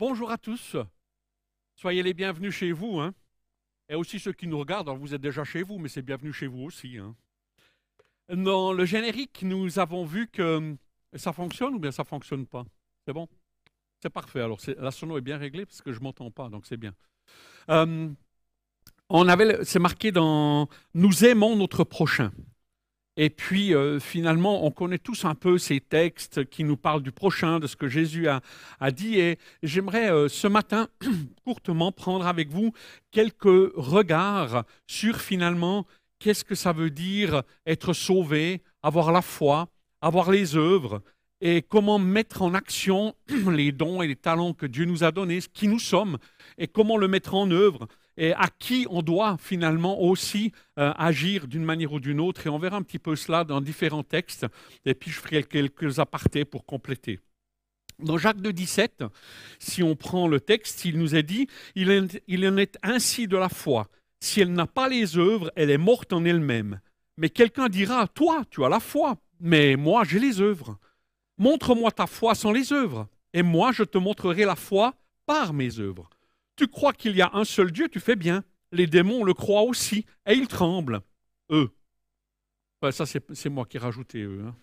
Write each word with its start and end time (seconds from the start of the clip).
Bonjour 0.00 0.30
à 0.30 0.38
tous. 0.38 0.76
Soyez 1.74 2.04
les 2.04 2.14
bienvenus 2.14 2.54
chez 2.54 2.70
vous. 2.70 3.00
Hein. 3.00 3.12
Et 3.88 3.96
aussi 3.96 4.20
ceux 4.20 4.32
qui 4.32 4.46
nous 4.46 4.56
regardent, 4.60 4.90
vous 4.90 5.12
êtes 5.12 5.20
déjà 5.20 5.42
chez 5.42 5.64
vous, 5.64 5.78
mais 5.78 5.88
c'est 5.88 6.02
bienvenu 6.02 6.32
chez 6.32 6.46
vous 6.46 6.62
aussi. 6.62 6.98
Hein. 6.98 7.16
Dans 8.28 8.72
le 8.72 8.84
générique, 8.84 9.42
nous 9.42 9.80
avons 9.80 10.04
vu 10.04 10.28
que 10.28 10.76
ça 11.14 11.32
fonctionne 11.32 11.74
ou 11.74 11.78
bien 11.80 11.90
ça 11.90 12.04
ne 12.04 12.06
fonctionne 12.06 12.46
pas? 12.46 12.64
C'est 13.04 13.12
bon? 13.12 13.26
C'est 14.00 14.10
parfait. 14.10 14.40
Alors, 14.40 14.60
la 14.76 14.92
sono 14.92 15.18
est 15.18 15.20
bien 15.20 15.36
réglée 15.36 15.66
parce 15.66 15.82
que 15.82 15.92
je 15.92 15.98
ne 15.98 16.04
m'entends 16.04 16.30
pas, 16.30 16.48
donc 16.48 16.64
c'est 16.66 16.76
bien. 16.76 16.94
Euh, 17.68 18.08
on 19.08 19.28
avait, 19.28 19.64
c'est 19.64 19.80
marqué 19.80 20.12
dans 20.12 20.68
Nous 20.94 21.24
aimons 21.24 21.56
notre 21.56 21.82
prochain. 21.82 22.30
Et 23.20 23.30
puis 23.30 23.74
euh, 23.74 23.98
finalement, 23.98 24.64
on 24.64 24.70
connaît 24.70 24.98
tous 24.98 25.24
un 25.24 25.34
peu 25.34 25.58
ces 25.58 25.80
textes 25.80 26.48
qui 26.48 26.62
nous 26.62 26.76
parlent 26.76 27.02
du 27.02 27.10
prochain, 27.10 27.58
de 27.58 27.66
ce 27.66 27.74
que 27.74 27.88
Jésus 27.88 28.28
a, 28.28 28.40
dit. 28.92 29.18
Et 29.18 29.38
j'aimerais 29.64 30.08
euh, 30.10 30.28
ce 30.28 30.46
matin, 30.46 30.86
courtement, 31.44 31.90
prendre 31.90 32.28
avec 32.28 32.48
vous 32.48 32.72
quelques 33.10 33.72
regards 33.74 34.64
sur 34.86 35.20
finalement 35.20 35.84
qu'est-ce 36.20 36.44
que 36.44 36.54
ça 36.54 36.72
veut 36.72 36.90
dire 36.90 37.42
être 37.66 37.92
sauvé, 37.92 38.62
avoir 38.84 39.10
la 39.10 39.22
foi, 39.22 39.68
avoir 40.00 40.30
les 40.30 40.56
œuvres, 40.56 41.02
et 41.40 41.62
comment 41.62 41.98
mettre 41.98 42.42
en 42.42 42.54
action 42.54 43.16
les 43.50 43.72
dons 43.72 44.00
et 44.00 44.06
les 44.06 44.16
talents 44.16 44.52
que 44.52 44.66
Dieu 44.66 44.84
nous 44.84 45.02
a 45.02 45.10
donnés, 45.10 45.40
qui 45.52 45.66
nous 45.66 45.80
sommes, 45.80 46.18
et 46.56 46.68
comment 46.68 46.96
le 46.96 47.08
mettre 47.08 47.34
en 47.34 47.50
œuvre 47.50 47.88
et 48.18 48.34
à 48.34 48.48
qui 48.58 48.86
on 48.90 49.00
doit 49.00 49.36
finalement 49.40 50.02
aussi 50.02 50.52
euh, 50.78 50.92
agir 50.96 51.46
d'une 51.46 51.64
manière 51.64 51.92
ou 51.92 52.00
d'une 52.00 52.20
autre. 52.20 52.46
Et 52.46 52.50
on 52.50 52.58
verra 52.58 52.76
un 52.76 52.82
petit 52.82 52.98
peu 52.98 53.14
cela 53.16 53.44
dans 53.44 53.60
différents 53.60 54.02
textes. 54.02 54.44
Et 54.84 54.94
puis 54.94 55.10
je 55.10 55.20
ferai 55.20 55.44
quelques 55.44 56.00
apartés 56.00 56.44
pour 56.44 56.66
compléter. 56.66 57.20
Dans 58.00 58.18
Jacques 58.18 58.40
2, 58.40 58.52
17, 58.52 59.04
si 59.58 59.82
on 59.82 59.96
prend 59.96 60.28
le 60.28 60.40
texte, 60.40 60.84
il 60.84 60.98
nous 60.98 61.14
est 61.14 61.22
dit 61.22 61.48
il, 61.76 62.08
il 62.26 62.46
en 62.46 62.56
est 62.56 62.76
ainsi 62.82 63.28
de 63.28 63.36
la 63.36 63.48
foi. 63.48 63.88
Si 64.20 64.40
elle 64.40 64.52
n'a 64.52 64.66
pas 64.66 64.88
les 64.88 65.16
œuvres, 65.16 65.52
elle 65.54 65.70
est 65.70 65.78
morte 65.78 66.12
en 66.12 66.24
elle-même. 66.24 66.80
Mais 67.16 67.30
quelqu'un 67.30 67.68
dira 67.68 68.08
Toi, 68.08 68.44
tu 68.50 68.64
as 68.64 68.68
la 68.68 68.80
foi, 68.80 69.16
mais 69.40 69.76
moi, 69.76 70.02
j'ai 70.04 70.18
les 70.18 70.40
œuvres. 70.40 70.78
Montre-moi 71.38 71.92
ta 71.92 72.08
foi 72.08 72.34
sans 72.34 72.50
les 72.50 72.72
œuvres, 72.72 73.08
et 73.32 73.42
moi, 73.42 73.70
je 73.70 73.84
te 73.84 73.98
montrerai 73.98 74.44
la 74.44 74.56
foi 74.56 74.94
par 75.24 75.52
mes 75.52 75.78
œuvres. 75.78 76.10
Tu 76.58 76.66
crois 76.66 76.92
qu'il 76.92 77.16
y 77.16 77.22
a 77.22 77.30
un 77.34 77.44
seul 77.44 77.70
Dieu, 77.70 77.88
tu 77.88 78.00
fais 78.00 78.16
bien. 78.16 78.42
Les 78.72 78.88
démons 78.88 79.22
le 79.22 79.32
croient 79.32 79.62
aussi, 79.62 80.04
et 80.26 80.34
ils 80.34 80.48
tremblent, 80.48 81.00
eux. 81.50 81.70
ça, 82.90 83.06
c'est 83.06 83.48
moi 83.48 83.64
qui 83.64 83.76
ai 83.76 83.80
rajouté 83.80 84.22
eux. 84.22 84.42
Hein. 84.44 84.54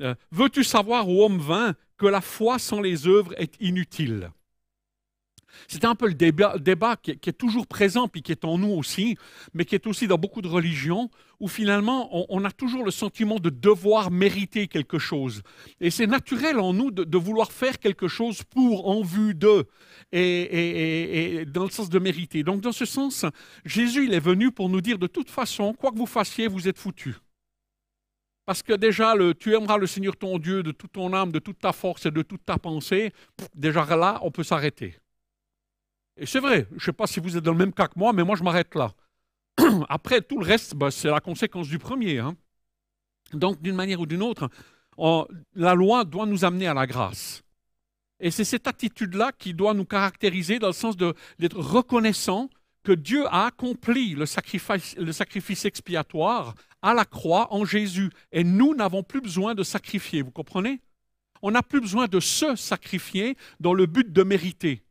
Euh, 0.00 0.14
veux-tu 0.30 0.62
savoir, 0.64 1.08
ô 1.08 1.26
homme 1.26 1.40
vain, 1.40 1.74
que 1.96 2.06
la 2.06 2.20
foi 2.20 2.58
sans 2.58 2.80
les 2.80 3.08
œuvres 3.08 3.34
est 3.36 3.60
inutile? 3.60 4.30
C'est 5.68 5.84
un 5.84 5.94
peu 5.94 6.08
le 6.08 6.14
débat, 6.14 6.96
qui, 6.96 7.10
est, 7.10 7.38
toujours 7.38 7.66
présent, 7.66 8.08
puis 8.08 8.22
qui 8.22 8.32
est 8.32 8.44
en 8.44 8.58
nous 8.58 8.72
aussi, 8.72 9.16
mais 9.52 9.64
qui 9.64 9.74
est 9.74 9.86
aussi 9.86 10.06
dans 10.06 10.18
beaucoup 10.18 10.42
de 10.42 10.48
religions, 10.48 11.10
où 11.40 11.48
finalement 11.48 12.08
on, 12.30 12.44
a 12.44 12.50
toujours 12.50 12.84
le 12.84 12.90
sentiment 12.90 13.38
de 13.38 13.50
devoir 13.50 14.10
mériter 14.10 14.68
quelque 14.68 14.98
chose. 14.98 15.42
Et 15.80 15.90
c'est 15.90 16.06
naturel 16.06 16.58
en 16.58 16.72
nous 16.72 16.90
de, 16.90 17.18
vouloir 17.18 17.52
faire 17.52 17.78
quelque 17.78 18.08
chose 18.08 18.42
pour, 18.42 18.88
en 18.88 19.02
vue 19.02 19.34
de, 19.34 19.66
et, 20.12 21.44
dans 21.46 21.64
le 21.64 21.70
sens 21.70 21.88
de 21.88 21.98
mériter. 21.98 22.42
Donc 22.42 22.60
dans 22.60 22.72
ce 22.72 22.84
sens, 22.84 23.24
Jésus, 23.64 24.06
il 24.06 24.14
est 24.14 24.20
venu 24.20 24.50
pour 24.50 24.68
nous 24.68 24.80
dire 24.80 24.98
de 24.98 25.06
toute 25.06 25.30
façon, 25.30 25.72
quoi 25.74 25.90
que 25.90 25.98
vous 25.98 26.06
fassiez, 26.06 26.46
vous 26.46 26.68
êtes 26.68 26.78
foutus. 26.78 27.14
Parce 28.46 28.62
que 28.62 28.74
déjà, 28.74 29.14
le, 29.14 29.34
tu 29.34 29.54
aimeras 29.54 29.78
le 29.78 29.86
Seigneur 29.86 30.16
ton 30.16 30.38
Dieu 30.38 30.62
de 30.62 30.70
toute 30.70 30.92
ton 30.92 31.12
âme, 31.14 31.32
de 31.32 31.38
toute 31.38 31.58
ta 31.58 31.72
force 31.72 32.06
et 32.06 32.10
de 32.10 32.22
toute 32.22 32.44
ta 32.44 32.58
pensée. 32.58 33.12
Déjà 33.54 33.84
là, 33.96 34.18
on 34.22 34.30
peut 34.30 34.42
s'arrêter. 34.42 34.96
Et 36.16 36.26
c'est 36.26 36.40
vrai, 36.40 36.66
je 36.70 36.74
ne 36.74 36.80
sais 36.80 36.92
pas 36.92 37.06
si 37.06 37.20
vous 37.20 37.36
êtes 37.36 37.44
dans 37.44 37.52
le 37.52 37.58
même 37.58 37.72
cas 37.72 37.88
que 37.88 37.98
moi, 37.98 38.12
mais 38.12 38.22
moi 38.22 38.36
je 38.36 38.44
m'arrête 38.44 38.74
là. 38.74 38.92
Après, 39.88 40.20
tout 40.20 40.38
le 40.38 40.46
reste, 40.46 40.74
bah, 40.74 40.90
c'est 40.90 41.10
la 41.10 41.20
conséquence 41.20 41.68
du 41.68 41.78
premier. 41.78 42.18
Hein. 42.18 42.36
Donc, 43.32 43.60
d'une 43.60 43.74
manière 43.74 44.00
ou 44.00 44.06
d'une 44.06 44.22
autre, 44.22 44.48
la 45.54 45.74
loi 45.74 46.04
doit 46.04 46.26
nous 46.26 46.44
amener 46.44 46.68
à 46.68 46.74
la 46.74 46.86
grâce. 46.86 47.42
Et 48.20 48.30
c'est 48.30 48.44
cette 48.44 48.68
attitude-là 48.68 49.32
qui 49.36 49.54
doit 49.54 49.74
nous 49.74 49.84
caractériser 49.84 50.58
dans 50.58 50.68
le 50.68 50.72
sens 50.72 50.96
d'être 50.96 51.58
reconnaissant 51.58 52.48
que 52.84 52.92
Dieu 52.92 53.26
a 53.26 53.46
accompli 53.46 54.14
le 54.14 54.26
sacrifice, 54.26 54.94
le 54.96 55.12
sacrifice 55.12 55.64
expiatoire 55.64 56.54
à 56.80 56.94
la 56.94 57.04
croix 57.04 57.52
en 57.52 57.64
Jésus. 57.64 58.10
Et 58.30 58.44
nous 58.44 58.74
n'avons 58.74 59.02
plus 59.02 59.20
besoin 59.20 59.54
de 59.54 59.62
sacrifier, 59.62 60.22
vous 60.22 60.30
comprenez? 60.30 60.80
On 61.42 61.50
n'a 61.50 61.62
plus 61.62 61.80
besoin 61.80 62.06
de 62.06 62.20
se 62.20 62.54
sacrifier 62.56 63.36
dans 63.58 63.74
le 63.74 63.86
but 63.86 64.12
de 64.12 64.22
mériter 64.22 64.83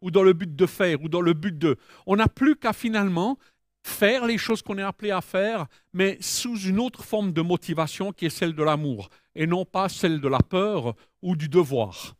ou 0.00 0.10
dans 0.10 0.22
le 0.22 0.32
but 0.32 0.54
de 0.54 0.66
faire, 0.66 1.02
ou 1.02 1.08
dans 1.08 1.20
le 1.20 1.32
but 1.32 1.56
de... 1.56 1.76
On 2.06 2.16
n'a 2.16 2.28
plus 2.28 2.56
qu'à 2.56 2.72
finalement 2.72 3.38
faire 3.82 4.26
les 4.26 4.38
choses 4.38 4.62
qu'on 4.62 4.78
est 4.78 4.82
appelé 4.82 5.10
à 5.10 5.20
faire, 5.20 5.66
mais 5.92 6.18
sous 6.20 6.58
une 6.58 6.78
autre 6.78 7.02
forme 7.02 7.32
de 7.32 7.40
motivation 7.40 8.12
qui 8.12 8.26
est 8.26 8.30
celle 8.30 8.54
de 8.54 8.62
l'amour, 8.62 9.08
et 9.34 9.46
non 9.46 9.64
pas 9.64 9.88
celle 9.88 10.20
de 10.20 10.28
la 10.28 10.40
peur 10.40 10.94
ou 11.22 11.36
du 11.36 11.48
devoir. 11.48 12.14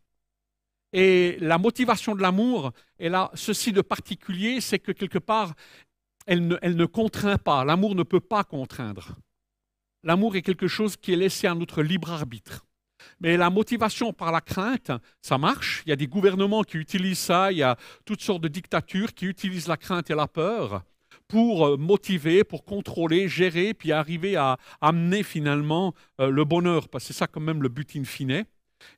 Et 0.93 1.37
la 1.41 1.59
motivation 1.59 2.15
de 2.15 2.23
l'amour, 2.23 2.73
elle 2.99 3.15
a 3.15 3.31
ceci 3.35 3.73
de 3.73 3.81
particulier, 3.81 4.61
c'est 4.61 4.79
que 4.79 4.93
quelque 4.93 5.19
part, 5.19 5.55
elle 6.27 6.47
ne, 6.47 6.57
elle 6.63 6.77
ne 6.77 6.87
contraint 6.87 7.39
pas. 7.39 7.65
L'amour 7.65 7.95
ne 7.95 8.03
peut 8.03 8.21
pas 8.21 8.45
contraindre. 8.45 9.17
L'amour 10.03 10.37
est 10.37 10.43
quelque 10.43 10.67
chose 10.67 10.97
qui 10.97 11.13
est 11.13 11.17
laissé 11.17 11.47
à 11.47 11.55
notre 11.55 11.83
libre 11.83 12.11
arbitre. 12.11 12.67
Mais 13.21 13.37
la 13.37 13.51
motivation 13.51 14.13
par 14.13 14.33
la 14.33 14.41
crainte, 14.41 14.93
ça 15.23 15.39
marche. 15.39 15.83
Il 15.87 15.91
y 15.91 15.93
a 15.93 15.97
des 15.97 16.07
gouvernements 16.07 16.63
qui 16.63 16.79
utilisent 16.79 17.19
ça, 17.19 17.53
il 17.53 17.59
y 17.59 17.63
a 17.63 17.77
toutes 18.05 18.23
sortes 18.23 18.43
de 18.43 18.49
dictatures 18.49 19.15
qui 19.15 19.27
utilisent 19.27 19.69
la 19.69 19.77
crainte 19.77 20.11
et 20.11 20.15
la 20.15 20.27
peur 20.27 20.83
pour 21.31 21.67
euh, 21.67 21.77
motiver, 21.77 22.45
pour 22.45 22.65
contrôler, 22.65 23.29
gérer, 23.29 23.73
puis 23.73 23.93
arriver 23.93 24.37
à 24.37 24.59
amener 24.81 25.23
finalement 25.23 25.95
euh, 26.21 26.29
le 26.29 26.45
bonheur, 26.45 26.89
parce 26.89 27.05
c'est 27.05 27.13
ça 27.13 27.27
quand 27.27 27.41
même 27.41 27.63
le 27.63 27.69
but 27.69 27.97
in 27.97 28.05
fine. 28.05 28.45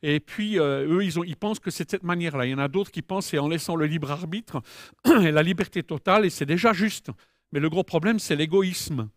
Et 0.03 0.21
puis, 0.21 0.59
euh, 0.59 0.87
eux, 0.89 1.05
ils, 1.05 1.37
pensent 1.37 1.59
que 1.59 1.71
c'est 1.71 1.85
de 1.85 1.91
cette 1.91 2.05
manière-là. 2.05 2.47
Il 2.47 2.51
y 2.51 2.55
en 2.55 2.59
a 2.59 2.69
d'autres 2.69 2.91
qui 2.91 3.03
pensent 3.03 3.27
c'est 3.27 3.39
en 3.39 3.49
laissant 3.49 3.77
le 3.77 3.87
libre 3.87 4.11
arbitre 4.11 4.63
et 5.05 5.31
la 5.31 5.43
liberté 5.43 5.83
totale, 5.83 6.25
et 6.25 6.31
c'est 6.31 6.47
déjà 6.47 6.73
juste. 6.73 7.11
Mais 7.53 7.61
le 7.61 7.69
gros 7.69 7.85
problème, 7.85 8.19
c'est 8.19 8.37
l'égoïsme 8.37 9.09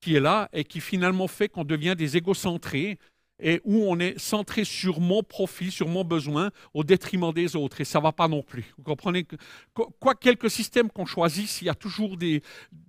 qui 0.00 0.16
est 0.16 0.20
là 0.20 0.48
et 0.52 0.64
qui 0.64 0.80
finalement 0.80 1.28
fait 1.28 1.48
qu'on 1.48 1.64
devient 1.64 1.94
des 1.96 2.16
égocentrés 2.16 2.98
et 3.42 3.60
où 3.64 3.84
on 3.90 3.98
est 3.98 4.18
centré 4.18 4.64
sur 4.64 5.00
mon 5.00 5.22
profit, 5.22 5.70
sur 5.70 5.88
mon 5.88 6.04
besoin, 6.04 6.52
au 6.72 6.84
détriment 6.84 7.32
des 7.32 7.56
autres. 7.56 7.80
Et 7.80 7.84
ça 7.84 7.98
ne 7.98 8.04
va 8.04 8.12
pas 8.12 8.28
non 8.28 8.42
plus. 8.42 8.72
Vous 8.78 8.84
comprenez 8.84 9.24
que, 9.24 9.36
quoi 9.74 10.14
quelques 10.14 10.48
systèmes 10.48 10.88
qu'on 10.88 11.04
choisisse, 11.04 11.60
il 11.60 11.66
y 11.66 11.68
a 11.68 11.74
toujours 11.74 12.16
des, 12.16 12.42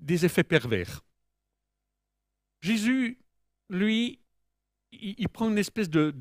effets 0.07 0.43
pervers. 0.43 1.01
Jésus, 2.61 3.17
lui, 3.69 4.19
il, 4.91 5.27
prend 5.27 5.49
une 5.49 5.57
espèce 5.57 5.89
de, 5.89 6.13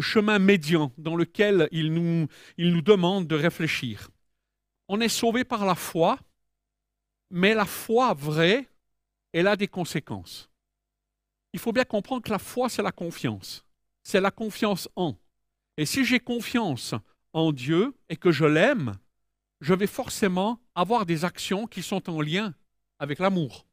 chemin 0.00 0.38
médian 0.38 0.92
dans 0.98 1.16
lequel 1.16 1.68
il 1.72 1.94
nous, 1.94 2.28
il 2.58 2.72
nous 2.72 2.82
demande 2.82 3.26
de 3.26 3.34
réfléchir. 3.34 4.10
On 4.88 5.00
est 5.00 5.08
sauvé 5.08 5.44
par 5.44 5.64
la 5.64 5.74
foi, 5.74 6.18
mais 7.30 7.54
la 7.54 7.64
foi 7.64 8.12
vraie, 8.12 8.68
elle 9.32 9.46
a 9.46 9.56
des 9.56 9.68
conséquences 9.68 10.51
il 11.52 11.58
faut 11.58 11.72
bien 11.72 11.84
comprendre 11.84 12.22
que 12.22 12.30
la 12.30 12.38
foi, 12.38 12.68
c'est 12.68 12.82
la 12.82 12.92
confiance. 12.92 13.64
C'est 14.02 14.20
la 14.20 14.30
confiance 14.30 14.88
en. 14.96 15.16
Et 15.76 15.86
si 15.86 16.04
j'ai 16.04 16.20
confiance 16.20 16.94
en 17.32 17.52
Dieu 17.52 17.94
et 18.08 18.16
que 18.16 18.32
je 18.32 18.44
l'aime, 18.44 18.94
je 19.60 19.74
vais 19.74 19.86
forcément 19.86 20.60
avoir 20.74 21.06
des 21.06 21.24
actions 21.24 21.66
qui 21.66 21.82
sont 21.82 22.10
en 22.10 22.20
lien 22.20 22.54
avec 22.98 23.18
l'amour. 23.18 23.66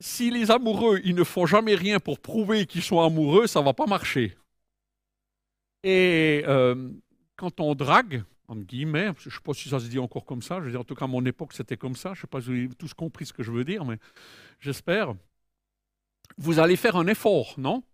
Si 0.00 0.30
les 0.30 0.50
amoureux, 0.50 1.00
ils 1.04 1.14
ne 1.14 1.24
font 1.24 1.46
jamais 1.46 1.74
rien 1.74 2.00
pour 2.00 2.20
prouver 2.20 2.66
qu'ils 2.66 2.82
sont 2.82 3.00
amoureux, 3.00 3.46
ça 3.46 3.60
ne 3.60 3.64
va 3.66 3.74
pas 3.74 3.86
marcher. 3.86 4.36
Et 5.82 6.42
euh, 6.46 6.90
quand 7.36 7.60
on 7.60 7.74
drague, 7.74 8.24
entre 8.50 8.62
guillemets, 8.62 9.12
je 9.18 9.28
ne 9.28 9.32
sais 9.32 9.40
pas 9.44 9.54
si 9.54 9.68
ça 9.68 9.78
se 9.78 9.86
dit 9.86 10.00
encore 10.00 10.24
comme 10.24 10.42
ça, 10.42 10.58
je 10.58 10.64
veux 10.64 10.70
dire, 10.72 10.80
en 10.80 10.84
tout 10.84 10.96
cas 10.96 11.04
à 11.04 11.08
mon 11.08 11.24
époque 11.24 11.52
c'était 11.52 11.76
comme 11.76 11.94
ça, 11.94 12.14
je 12.14 12.18
ne 12.18 12.22
sais 12.22 12.26
pas 12.26 12.40
si 12.40 12.48
vous 12.48 12.52
avez 12.52 12.68
tous 12.74 12.92
compris 12.94 13.24
ce 13.24 13.32
que 13.32 13.44
je 13.44 13.52
veux 13.52 13.64
dire, 13.64 13.84
mais 13.84 13.96
j'espère. 14.58 15.14
Vous 16.36 16.58
allez 16.58 16.74
faire 16.74 16.96
un 16.96 17.06
effort, 17.06 17.54
non? 17.58 17.84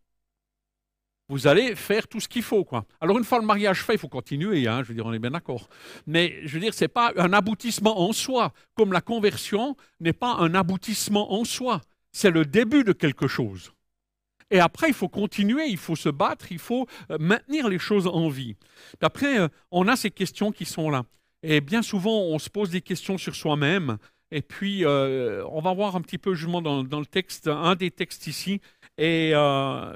Vous 1.29 1.47
allez 1.47 1.75
faire 1.75 2.09
tout 2.09 2.21
ce 2.21 2.29
qu'il 2.29 2.43
faut, 2.43 2.65
quoi. 2.65 2.87
Alors 3.03 3.19
une 3.19 3.25
fois 3.25 3.39
le 3.39 3.45
mariage 3.45 3.83
fait, 3.83 3.95
il 3.95 3.99
faut 3.99 4.09
continuer, 4.09 4.67
hein, 4.67 4.83
je 4.83 4.89
veux 4.89 4.95
dire, 4.95 5.05
on 5.05 5.13
est 5.13 5.19
bien 5.19 5.33
d'accord. 5.33 5.69
Mais 6.07 6.41
je 6.47 6.55
veux 6.55 6.61
dire, 6.61 6.73
ce 6.73 6.85
n'est 6.85 6.89
pas 6.89 7.13
un 7.17 7.35
aboutissement 7.35 8.01
en 8.01 8.13
soi, 8.15 8.55
comme 8.75 8.93
la 8.93 9.03
conversion 9.03 9.77
n'est 10.01 10.15
pas 10.15 10.37
un 10.37 10.55
aboutissement 10.55 11.35
en 11.35 11.45
soi, 11.45 11.83
c'est 12.13 12.31
le 12.31 12.47
début 12.47 12.83
de 12.83 12.93
quelque 12.93 13.27
chose. 13.27 13.73
Et 14.51 14.61
après, 14.61 14.89
il 14.89 14.95
faut 14.95 15.09
continuer, 15.09 15.67
il 15.67 15.77
faut 15.77 15.97
se 15.97 16.09
battre, 16.09 16.53
il 16.53 16.59
faut 16.59 16.87
euh, 17.11 17.17
maintenir 17.19 17.69
les 17.69 17.79
choses 17.79 18.07
en 18.07 18.29
vie. 18.29 18.57
Après, 19.01 19.41
euh, 19.41 19.49
on 19.71 19.89
a 19.89 19.97
ces 19.97 20.11
questions 20.11 20.53
qui 20.53 20.65
sont 20.65 20.91
là. 20.91 21.05
Et 21.43 21.61
bien 21.61 21.83
souvent, 21.83 22.23
on 22.23 22.39
se 22.39 22.49
pose 22.49 22.71
des 22.71 22.81
questions 22.81 23.19
sur 23.19 23.35
soi-même. 23.35 23.99
Et 24.31 24.43
puis, 24.43 24.85
euh, 24.85 25.45
on 25.51 25.61
va 25.61 25.73
voir 25.73 25.97
un 25.97 26.01
petit 26.01 26.19
peu 26.19 26.35
justement 26.35 26.63
dans, 26.63 26.83
le 26.83 27.07
texte, 27.07 27.49
un 27.49 27.75
des 27.75 27.91
textes 27.91 28.27
ici. 28.27 28.61
et 28.99 29.33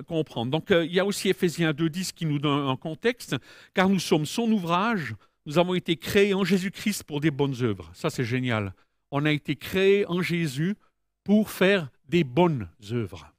comprendre. 0.07 0.51
Donc 0.51 0.67
il 0.71 0.93
y 0.93 1.01
a 1.01 1.07
aussi 1.07 1.31
Ephésiens 1.31 1.73
2.10 1.73 2.13
qui 2.13 2.27
nous 2.27 2.39
donne 2.39 2.69
un 2.69 2.77
contexte, 2.77 3.35
car 3.73 3.89
nous 3.89 3.99
sommes 3.99 4.27
son 4.27 4.51
ouvrage, 4.53 5.15
nous 5.47 5.59
avons 5.59 5.75
été 5.75 5.97
créés 5.97 6.35
en 6.35 6.45
Jésus-Christ 6.45 7.05
pour 7.05 7.21
des 7.21 7.31
bonnes 7.31 7.57
œuvres. 7.63 7.91
Ça 7.95 8.11
c'est 8.11 8.25
génial. 8.25 8.75
On 9.11 9.25
a 9.25 9.33
été 9.33 9.57
créés 9.57 10.07
en 10.07 10.21
Jésus 10.21 10.77
pour 11.25 11.51
faire 11.51 11.89
des 12.09 12.25
bonnes 12.25 12.69
œuvres. 12.93 13.30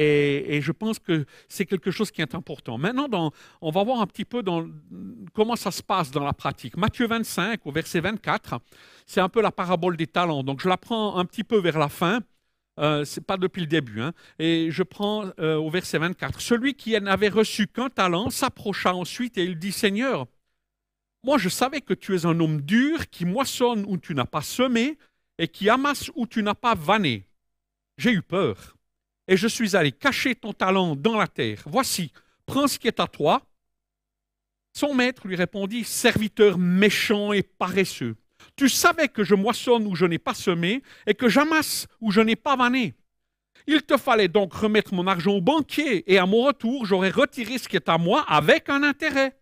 Et, 0.00 0.60
je 0.62 0.70
pense 0.70 1.00
que 1.00 1.26
c'est 1.48 1.66
quelque 1.66 1.90
chose 1.90 2.12
qui 2.12 2.22
est 2.22 2.36
important. 2.36 2.78
Maintenant, 2.78 3.32
on 3.60 3.70
va 3.72 3.82
voir 3.82 4.00
un 4.00 4.06
petit 4.06 4.24
peu 4.24 4.44
comment 5.34 5.56
ça 5.56 5.72
se 5.72 5.82
passe 5.82 6.12
dans 6.12 6.22
la 6.22 6.32
pratique. 6.32 6.76
Matthieu 6.76 7.08
25, 7.08 7.66
au 7.66 7.72
verset 7.72 7.98
24, 7.98 8.60
c'est 9.06 9.20
un 9.20 9.28
peu 9.28 9.42
la 9.42 9.50
parabole 9.50 9.96
des 9.96 10.06
talents. 10.06 10.44
Donc 10.44 10.60
je 10.60 10.68
la 10.68 10.76
prends 10.76 11.16
un 11.16 11.24
petit 11.24 11.42
peu 11.42 11.58
vers 11.58 11.78
la 11.78 11.88
fin. 11.88 12.20
Euh, 12.78 13.04
c'est 13.04 13.26
pas 13.26 13.36
depuis 13.36 13.60
le 13.60 13.66
début. 13.66 14.00
Hein. 14.00 14.12
Et 14.38 14.70
je 14.70 14.84
prends 14.84 15.32
euh, 15.40 15.56
au 15.56 15.68
verset 15.68 15.98
24. 15.98 16.40
Celui 16.40 16.74
qui 16.74 16.98
n'avait 17.00 17.28
reçu 17.28 17.66
qu'un 17.66 17.90
talent 17.90 18.30
s'approcha 18.30 18.94
ensuite 18.94 19.36
et 19.36 19.42
il 19.42 19.58
dit 19.58 19.72
Seigneur, 19.72 20.26
moi 21.24 21.38
je 21.38 21.48
savais 21.48 21.80
que 21.80 21.92
tu 21.92 22.14
es 22.14 22.24
un 22.24 22.38
homme 22.38 22.60
dur 22.60 23.10
qui 23.10 23.24
moissonne 23.24 23.84
où 23.88 23.98
tu 23.98 24.14
n'as 24.14 24.26
pas 24.26 24.42
semé 24.42 24.96
et 25.38 25.48
qui 25.48 25.68
amasse 25.68 26.12
où 26.14 26.28
tu 26.28 26.40
n'as 26.44 26.54
pas 26.54 26.76
vanné. 26.76 27.26
J'ai 27.96 28.12
eu 28.12 28.22
peur 28.22 28.77
et 29.28 29.36
je 29.36 29.46
suis 29.46 29.76
allé 29.76 29.92
cacher 29.92 30.34
ton 30.34 30.52
talent 30.52 30.96
dans 30.96 31.16
la 31.16 31.28
terre. 31.28 31.62
Voici, 31.66 32.12
prends 32.46 32.66
ce 32.66 32.78
qui 32.78 32.88
est 32.88 32.98
à 32.98 33.06
toi. 33.06 33.42
Son 34.72 34.94
maître 34.94 35.28
lui 35.28 35.36
répondit, 35.36 35.84
Serviteur 35.84 36.58
méchant 36.58 37.32
et 37.32 37.42
paresseux, 37.42 38.16
tu 38.56 38.68
savais 38.68 39.08
que 39.08 39.24
je 39.24 39.34
moissonne 39.34 39.86
où 39.86 39.94
je 39.94 40.06
n'ai 40.06 40.18
pas 40.18 40.34
semé 40.34 40.82
et 41.06 41.14
que 41.14 41.28
j'amasse 41.28 41.86
où 42.00 42.10
je 42.10 42.20
n'ai 42.20 42.36
pas 42.36 42.56
vanné. 42.56 42.94
Il 43.66 43.82
te 43.82 43.96
fallait 43.96 44.28
donc 44.28 44.54
remettre 44.54 44.94
mon 44.94 45.06
argent 45.06 45.32
au 45.32 45.40
banquier, 45.40 46.10
et 46.10 46.18
à 46.18 46.26
mon 46.26 46.44
retour, 46.44 46.86
j'aurais 46.86 47.10
retiré 47.10 47.58
ce 47.58 47.68
qui 47.68 47.76
est 47.76 47.88
à 47.88 47.98
moi 47.98 48.24
avec 48.26 48.68
un 48.70 48.82
intérêt. 48.82 49.38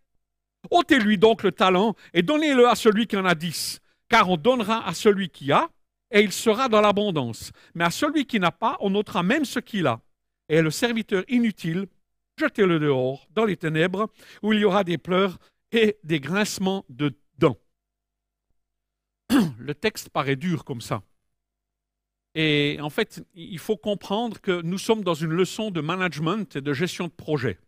ôtez-lui 0.70 1.16
donc 1.16 1.44
le 1.44 1.52
talent 1.52 1.94
et 2.12 2.22
donnez-le 2.22 2.68
à 2.68 2.74
celui 2.74 3.06
qui 3.06 3.16
en 3.16 3.24
a 3.24 3.34
dix, 3.34 3.80
car 4.08 4.28
on 4.28 4.36
donnera 4.36 4.86
à 4.86 4.94
celui 4.94 5.28
qui 5.28 5.52
a, 5.52 5.68
et 6.10 6.20
il 6.20 6.32
sera 6.32 6.68
dans 6.68 6.80
l'abondance. 6.80 7.52
Mais 7.74 7.84
à 7.84 7.90
celui 7.90 8.26
qui 8.26 8.40
n'a 8.40 8.52
pas, 8.52 8.76
on 8.80 8.94
ôtera 8.94 9.22
même 9.22 9.44
ce 9.44 9.58
qu'il 9.58 9.86
a. 9.86 10.00
Et 10.48 10.62
le 10.62 10.70
serviteur 10.70 11.24
inutile, 11.28 11.86
jetez-le 12.38 12.78
dehors, 12.78 13.26
dans 13.30 13.44
les 13.44 13.56
ténèbres, 13.56 14.08
où 14.42 14.52
il 14.52 14.60
y 14.60 14.64
aura 14.64 14.84
des 14.84 14.98
pleurs 14.98 15.38
et 15.72 15.98
des 16.04 16.20
grincements 16.20 16.84
de 16.88 17.18
dents. 17.38 17.58
Le 19.58 19.74
texte 19.74 20.10
paraît 20.10 20.36
dur 20.36 20.64
comme 20.64 20.80
ça. 20.80 21.02
Et 22.36 22.78
en 22.80 22.90
fait, 22.90 23.24
il 23.34 23.58
faut 23.58 23.78
comprendre 23.78 24.40
que 24.40 24.60
nous 24.60 24.78
sommes 24.78 25.02
dans 25.02 25.14
une 25.14 25.32
leçon 25.32 25.70
de 25.70 25.80
management 25.80 26.54
et 26.54 26.60
de 26.60 26.72
gestion 26.72 27.06
de 27.06 27.12
projet. 27.12 27.58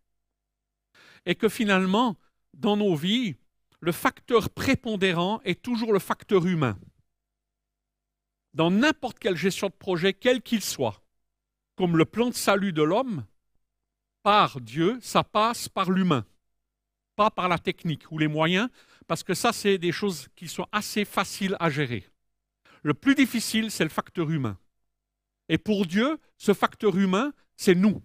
Et 1.27 1.35
que 1.35 1.49
finalement, 1.49 2.17
dans 2.55 2.77
nos 2.77 2.95
vies, 2.95 3.37
le 3.81 3.93
facteur 3.93 4.51
prépondérant 4.51 5.41
est 5.45 5.63
toujours 5.63 5.93
le 5.93 5.99
facteur 5.99 6.47
humain 6.47 6.79
dans 8.55 8.71
n'importe 8.71 9.19
quelle 9.19 9.37
gestion 9.37 9.69
de 9.69 9.73
projet, 9.73 10.15
quel 10.15 10.43
qu'il 10.43 10.63
soit, 10.63 11.03
comme 11.77 11.97
le 11.97 12.05
plan 12.05 12.29
de 12.29 12.35
salut 12.35 12.73
de 12.73 12.83
l'homme, 12.83 13.25
par 14.23 14.61
Dieu, 14.61 14.99
ça 15.01 15.25
passe 15.25 15.69
par 15.69 15.91
l'humain, 15.91 16.27
pas 17.17 17.31
par 17.31 17.49
la 17.49 17.59
technique 17.59 18.11
ou 18.11 18.19
les 18.19 18.29
moyens, 18.29 18.69
parce 19.07 19.23
que 19.23 19.35
ça, 19.35 19.53
c'est 19.53 19.79
des 19.79 19.93
choses 19.93 20.29
qui 20.37 20.49
sont 20.49 20.67
assez 20.73 21.05
faciles 21.05 21.57
à 21.61 21.71
gérer. 21.71 22.05
Le 22.83 22.95
plus 22.95 23.15
difficile, 23.15 23.71
c'est 23.71 23.85
le 23.85 23.91
facteur 23.91 24.31
humain. 24.31 24.59
Et 25.49 25.59
pour 25.59 25.87
Dieu, 25.87 26.19
ce 26.37 26.53
facteur 26.53 26.97
humain, 26.97 27.33
c'est 27.57 27.75
nous. 27.75 28.03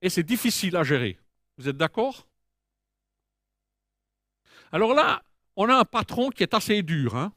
Et 0.00 0.08
c'est 0.08 0.22
difficile 0.22 0.76
à 0.76 0.84
gérer. 0.84 1.18
Vous 1.58 1.68
êtes 1.68 1.76
d'accord? 1.76 2.28
Alors 4.72 4.94
là, 4.94 5.22
on 5.56 5.68
a 5.68 5.74
un 5.74 5.84
patron 5.84 6.30
qui 6.30 6.42
est 6.42 6.54
assez 6.54 6.82
dur. 6.82 7.16
Hein 7.16 7.32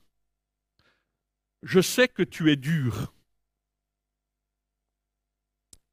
je 1.64 1.82
sais 1.82 2.08
que 2.08 2.24
tu 2.24 2.52
es 2.52 2.56
dur. 2.56 3.14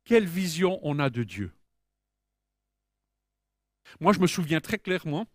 Quelle 0.05 0.27
vision 0.27 0.79
on 0.83 0.99
a 0.99 1.11
de 1.11 1.23
Dieu? 1.23 1.53
Moi, 4.01 4.13
je 4.13 4.21
me 4.21 4.27
souviens 4.27 4.61
très 4.61 4.79
clairement, 4.79 5.27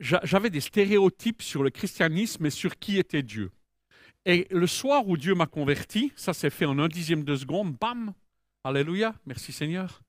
j'avais 0.00 0.50
des 0.50 0.60
stéréotypes 0.60 1.42
sur 1.42 1.62
le 1.62 1.70
christianisme 1.70 2.44
et 2.46 2.50
sur 2.50 2.78
qui 2.78 2.98
était 2.98 3.22
Dieu. 3.22 3.50
Et 4.26 4.46
le 4.50 4.66
soir 4.66 5.06
où 5.06 5.16
Dieu 5.16 5.34
m'a 5.34 5.46
converti, 5.46 6.12
ça 6.16 6.32
s'est 6.32 6.50
fait 6.50 6.64
en 6.64 6.78
un 6.78 6.88
dixième 6.88 7.24
de 7.24 7.36
seconde, 7.36 7.76
bam, 7.78 8.12
alléluia, 8.64 9.14
merci 9.26 9.52
Seigneur. 9.52 10.02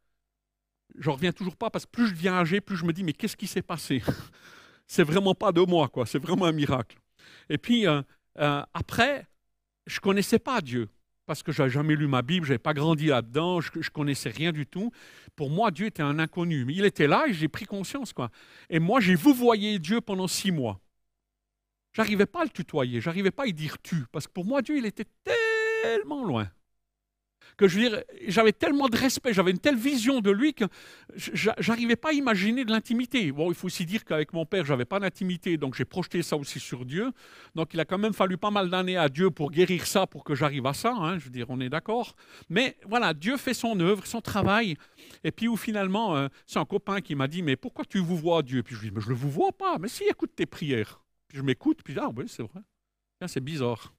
Je 0.97 1.09
reviens 1.09 1.33
toujours 1.33 1.57
pas 1.57 1.69
parce 1.69 1.85
que 1.85 1.91
plus 1.91 2.07
je 2.07 2.13
deviens 2.13 2.35
âgé, 2.35 2.61
plus 2.61 2.77
je 2.77 2.85
me 2.85 2.93
dis 2.93 3.03
mais 3.03 3.13
qu'est-ce 3.13 3.35
qui 3.35 3.47
s'est 3.47 3.61
passé? 3.61 4.01
C'est 4.87 5.03
vraiment 5.03 5.33
pas 5.35 5.51
de 5.51 5.61
moi 5.61 5.89
quoi, 5.89 6.05
c'est 6.05 6.19
vraiment 6.19 6.45
un 6.45 6.51
miracle. 6.51 6.99
Et 7.49 7.57
puis 7.57 7.87
euh, 7.87 8.03
euh, 8.39 8.63
après, 8.73 9.27
je 9.85 9.97
ne 9.97 10.01
connaissais 10.01 10.39
pas 10.39 10.61
Dieu 10.61 10.89
parce 11.25 11.41
que 11.41 11.51
je 11.51 11.61
n'avais 11.61 11.71
jamais 11.71 11.95
lu 11.95 12.07
ma 12.07 12.21
Bible, 12.21 12.45
je 12.45 12.51
n'avais 12.51 12.59
pas 12.59 12.73
grandi 12.73 13.07
là-dedans, 13.07 13.61
je 13.61 13.71
ne 13.75 13.83
connaissais 13.89 14.29
rien 14.29 14.51
du 14.51 14.65
tout. 14.65 14.91
Pour 15.35 15.49
moi, 15.49 15.71
Dieu 15.71 15.87
était 15.87 16.03
un 16.03 16.19
inconnu. 16.19 16.65
Mais 16.65 16.73
il 16.75 16.85
était 16.85 17.07
là 17.07 17.25
et 17.27 17.33
j'ai 17.33 17.47
pris 17.47 17.65
conscience. 17.65 18.13
Quoi. 18.13 18.29
Et 18.69 18.79
moi, 18.79 18.99
j'ai 18.99 19.15
vouvoyé 19.15 19.79
Dieu 19.79 20.01
pendant 20.01 20.27
six 20.27 20.51
mois. 20.51 20.79
J'arrivais 21.93 22.25
pas 22.25 22.41
à 22.41 22.43
le 22.43 22.49
tutoyer, 22.49 22.99
j'arrivais 22.99 23.31
pas 23.31 23.43
à 23.43 23.47
y 23.47 23.53
dire 23.53 23.77
tu, 23.81 24.05
parce 24.11 24.27
que 24.27 24.33
pour 24.33 24.43
moi, 24.43 24.61
Dieu, 24.61 24.77
il 24.77 24.85
était 24.85 25.07
tellement 25.23 26.25
loin 26.25 26.49
que 27.57 27.68
je 27.68 27.80
dire, 27.80 28.03
j'avais 28.27 28.51
tellement 28.51 28.88
de 28.89 28.97
respect, 28.97 29.33
j'avais 29.33 29.51
une 29.51 29.59
telle 29.59 29.77
vision 29.77 30.21
de 30.21 30.31
lui 30.31 30.53
que 30.53 30.65
j'arrivais 31.15 31.95
pas 31.95 32.09
à 32.09 32.13
imaginer 32.13 32.65
de 32.65 32.71
l'intimité. 32.71 33.31
Bon, 33.31 33.51
il 33.51 33.56
faut 33.56 33.68
aussi 33.68 33.86
dire 33.86 34.03
qu'avec 34.03 34.33
mon 34.33 34.45
père, 34.45 34.65
j'avais 34.65 34.86
pas 34.86 35.00
d'intimité, 35.00 35.57
donc 35.57 35.75
j'ai 35.75 35.86
projeté 35.86 36.21
ça 36.21 36.36
aussi 36.36 36.59
sur 36.59 36.86
Dieu. 36.86 37.12
Donc 37.56 37.74
il 37.74 37.80
a 37.80 37.86
quand 37.86 37.97
même 37.97 38.13
fallu 38.13 38.38
pas 38.38 38.51
mal 38.51 38.69
d'années 38.69 38.97
à 38.97 39.09
Dieu 39.09 39.31
pour 39.31 39.51
guérir 39.51 39.88
ça, 39.88 40.07
pour 40.07 40.24
que 40.24 40.36
j'arrive 40.36 40.65
à 40.65 40.74
ça. 40.74 40.94
Hein, 40.94 41.18
je 41.19 41.25
veux 41.25 41.31
dire, 41.31 41.45
on 41.50 41.59
est 41.59 41.69
d'accord. 41.69 42.15
Mais 42.50 42.77
voilà, 42.88 43.13
Dieu 43.13 43.38
fait 43.38 43.53
son 43.53 43.80
œuvre, 43.80 44.06
son 44.06 44.21
travail. 44.21 44.75
Et 45.24 45.31
puis 45.31 45.47
où 45.47 45.56
finalement, 45.56 46.15
euh, 46.15 46.27
c'est 46.45 46.59
un 46.59 46.65
copain 46.65 47.01
qui 47.01 47.15
m'a 47.15 47.27
dit, 47.27 47.42
mais 47.42 47.56
pourquoi 47.56 47.86
tu 47.86 48.00
vous 48.00 48.18
vois 48.18 48.44
Dieu? 48.44 48.63
Puis 48.63 48.75
je 48.75 48.81
lui 48.81 48.89
dis, 48.89 48.95
mais 48.95 49.01
je 49.01 49.09
le 49.09 49.15
vous 49.15 49.30
vois 49.30 49.51
pas. 49.51 49.77
Mais 49.80 49.88
si, 49.88 50.03
écoute 50.03 50.31
tes 50.36 50.45
prières. 50.45 51.01
Puis 51.27 51.38
je 51.38 51.44
m'écoute, 51.44 51.80
puis 51.83 51.95
ah 52.00 52.09
oui, 52.15 52.25
c'est 52.27 52.44
vrai. 52.44 52.62
C'est 53.27 53.44
bizarre. 53.44 53.94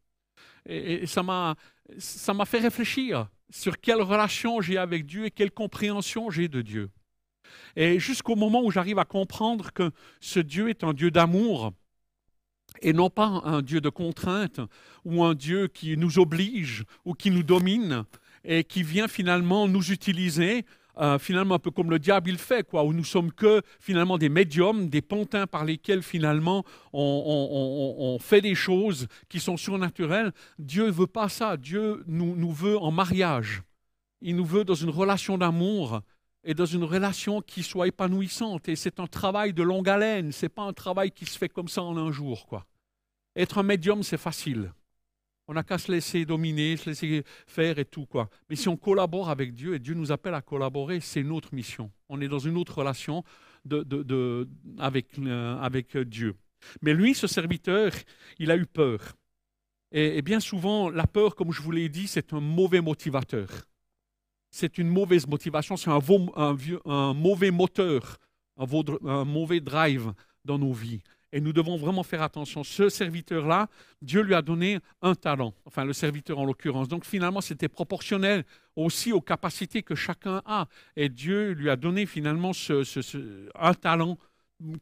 Et, 0.68 1.06
ça 1.06 1.22
m'a 1.22 2.44
fait 2.44 2.58
réfléchir 2.58 3.28
sur 3.50 3.80
quelle 3.80 4.02
relation 4.02 4.60
j'ai 4.60 4.76
avec 4.76 5.06
Dieu 5.06 5.26
et 5.26 5.30
quelle 5.30 5.52
compréhension 5.52 6.30
j'ai 6.30 6.48
de 6.48 6.62
Dieu. 6.62 6.90
Et 7.76 8.00
jusqu'au 8.00 8.34
moment 8.34 8.62
où 8.62 8.70
j'arrive 8.70 8.98
à 8.98 9.04
comprendre 9.04 9.72
que 9.72 9.92
ce 10.20 10.40
Dieu 10.40 10.68
est 10.68 10.82
un 10.82 10.92
Dieu 10.92 11.10
d'amour 11.10 11.72
et 12.82 12.92
non 12.92 13.10
pas 13.10 13.26
un 13.44 13.62
Dieu 13.62 13.80
de 13.80 13.88
contrainte 13.88 14.60
ou 15.04 15.24
un 15.24 15.34
Dieu 15.34 15.68
qui 15.68 15.96
nous 15.96 16.18
oblige 16.18 16.84
ou 17.04 17.14
qui 17.14 17.30
nous 17.30 17.42
domine 17.42 18.04
et 18.44 18.64
qui 18.64 18.82
vient 18.82 19.08
finalement 19.08 19.68
nous 19.68 19.92
utiliser 19.92 20.64
euh, 20.98 21.18
finalement 21.18 21.56
un 21.56 21.58
peu 21.58 21.70
comme 21.70 21.90
le 21.90 21.98
diable 21.98 22.30
il 22.30 22.38
fait, 22.38 22.66
quoi, 22.66 22.84
où 22.84 22.92
nous 22.92 23.04
sommes 23.04 23.32
que 23.32 23.62
finalement 23.80 24.16
des 24.16 24.28
médiums, 24.28 24.88
des 24.88 25.02
pantins 25.02 25.46
par 25.46 25.64
lesquels 25.64 26.02
finalement 26.02 26.64
on, 26.92 28.18
fait 28.20 28.40
des 28.40 28.54
choses 28.54 29.06
qui 29.28 29.40
sont 29.40 29.56
surnaturelles. 29.56 30.32
Dieu 30.58 30.86
ne 30.86 30.90
veut 30.90 31.06
pas 31.06 31.28
ça. 31.28 31.56
Dieu 31.56 32.02
nous, 32.06 32.34
nous 32.34 32.52
veut 32.52 32.78
en 32.78 32.90
mariage. 32.90 33.62
Il 34.22 34.36
nous 34.36 34.44
veut 34.44 34.64
dans 34.64 34.74
une 34.74 34.90
relation 34.90 35.36
d'amour 35.36 36.00
et 36.44 36.54
dans 36.54 36.64
une 36.64 36.84
relation 36.84 37.42
qui 37.42 37.62
soit 37.62 37.88
épanouissante. 37.88 38.68
Et 38.68 38.76
c'est 38.76 38.98
un 38.98 39.06
travail 39.06 39.52
de 39.52 39.62
longue 39.62 39.88
haleine. 39.88 40.32
C'est 40.32 40.48
pas 40.48 40.62
un 40.62 40.72
travail 40.72 41.10
qui 41.10 41.26
se 41.26 41.36
fait 41.36 41.48
comme 41.48 41.68
ça 41.68 41.82
en 41.82 41.96
un 41.96 42.10
jour, 42.10 42.46
quoi. 42.46 42.66
Être 43.34 43.58
un 43.58 43.62
médium, 43.62 44.02
c'est 44.02 44.16
facile. 44.16 44.72
On 45.48 45.54
n'a 45.54 45.62
qu'à 45.62 45.78
se 45.78 45.92
laisser 45.92 46.24
dominer, 46.24 46.76
se 46.76 46.90
laisser 46.90 47.22
faire 47.46 47.78
et 47.78 47.84
tout. 47.84 48.06
quoi. 48.06 48.28
Mais 48.50 48.56
si 48.56 48.68
on 48.68 48.76
collabore 48.76 49.30
avec 49.30 49.54
Dieu, 49.54 49.74
et 49.74 49.78
Dieu 49.78 49.94
nous 49.94 50.10
appelle 50.10 50.34
à 50.34 50.42
collaborer, 50.42 51.00
c'est 51.00 51.22
notre 51.22 51.54
mission. 51.54 51.90
On 52.08 52.20
est 52.20 52.28
dans 52.28 52.40
une 52.40 52.56
autre 52.56 52.78
relation 52.78 53.22
de, 53.64 54.48
avec, 54.78 55.18
euh, 55.18 55.58
avec 55.58 55.96
Dieu. 55.96 56.34
Mais 56.82 56.94
lui, 56.94 57.14
ce 57.14 57.26
serviteur, 57.26 57.92
il 58.38 58.50
a 58.50 58.56
eu 58.56 58.66
peur. 58.66 59.16
Et, 59.92 60.20
bien 60.22 60.40
souvent, 60.40 60.90
la 60.90 61.06
peur, 61.06 61.34
comme 61.34 61.52
je 61.52 61.62
vous 61.62 61.70
l'ai 61.70 61.88
dit, 61.88 62.08
c'est 62.08 62.32
un 62.32 62.40
mauvais 62.40 62.80
motivateur. 62.80 63.48
C'est 64.50 64.78
une 64.78 64.88
mauvaise 64.88 65.26
motivation, 65.26 65.76
c'est 65.76 65.90
un, 65.90 67.12
mauvais 67.14 67.50
moteur, 67.50 68.18
un 68.56 69.24
mauvais 69.24 69.60
drive 69.60 70.12
dans 70.44 70.58
nos 70.58 70.72
vies. 70.72 71.02
Et 71.36 71.40
nous 71.42 71.52
devons 71.52 71.76
vraiment 71.76 72.02
faire 72.02 72.22
attention. 72.22 72.64
Ce 72.64 72.88
serviteur-là, 72.88 73.68
Dieu 74.00 74.22
lui 74.22 74.34
a 74.34 74.40
donné 74.40 74.78
un 75.02 75.14
talent, 75.14 75.52
enfin 75.66 75.84
le 75.84 75.92
serviteur 75.92 76.38
en 76.38 76.46
l'occurrence. 76.46 76.88
Donc 76.88 77.04
finalement, 77.04 77.42
c'était 77.42 77.68
proportionnel 77.68 78.42
aussi 78.74 79.12
aux 79.12 79.20
capacités 79.20 79.82
que 79.82 79.94
chacun 79.94 80.40
a. 80.46 80.66
Et 80.96 81.10
Dieu 81.10 81.50
lui 81.50 81.68
a 81.68 81.76
donné 81.76 82.06
finalement 82.06 82.52
un 83.54 83.74
talent 83.74 84.16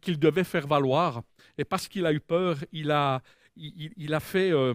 qu'il 0.01 0.17
devait 0.17 0.45
faire 0.45 0.69
valoir. 0.69 1.25
Et 1.59 1.65
parce 1.65 1.89
qu'il 1.89 2.07
a 2.07 2.13
eu 2.13 2.21
peur, 2.21 2.59
il 2.71 2.93
a, 2.93 3.21
il, 3.57 4.15
a 4.15 4.21
fait 4.21 4.53
euh, 4.53 4.75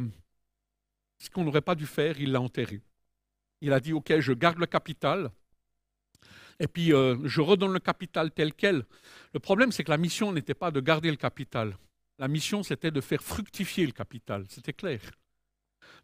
ce 1.18 1.30
qu'on 1.30 1.46
n'aurait 1.46 1.62
pas 1.62 1.76
dû 1.76 1.86
faire, 1.86 2.20
il 2.20 2.34
l'a 2.34 2.42
enterré. 2.42 2.82
Il 3.62 3.72
a 3.72 3.80
dit, 3.80 3.94
OK, 3.94 4.20
je 4.20 4.34
garde 4.34 4.58
le 4.58 4.66
capital, 4.66 5.32
et 6.60 6.68
puis 6.68 6.94
euh, 6.94 7.18
je 7.26 7.42
redonne 7.42 7.74
le 7.74 7.80
capital 7.80 8.32
tel 8.32 8.54
quel. 8.54 8.86
Le 9.34 9.40
problème, 9.40 9.72
c'est 9.72 9.84
que 9.84 9.92
la 9.92 9.98
mission 9.98 10.32
n'était 10.32 10.54
pas 10.54 10.72
de 10.72 10.80
garder 10.80 11.10
le 11.10 11.18
capital. 11.18 11.78
La 12.18 12.28
mission, 12.28 12.64
c'était 12.64 12.92
de 12.92 13.02
faire 13.02 13.22
fructifier 13.22 13.86
le 13.86 13.94
capital. 13.94 14.46
C'était 14.50 14.74
clair. 14.74 15.00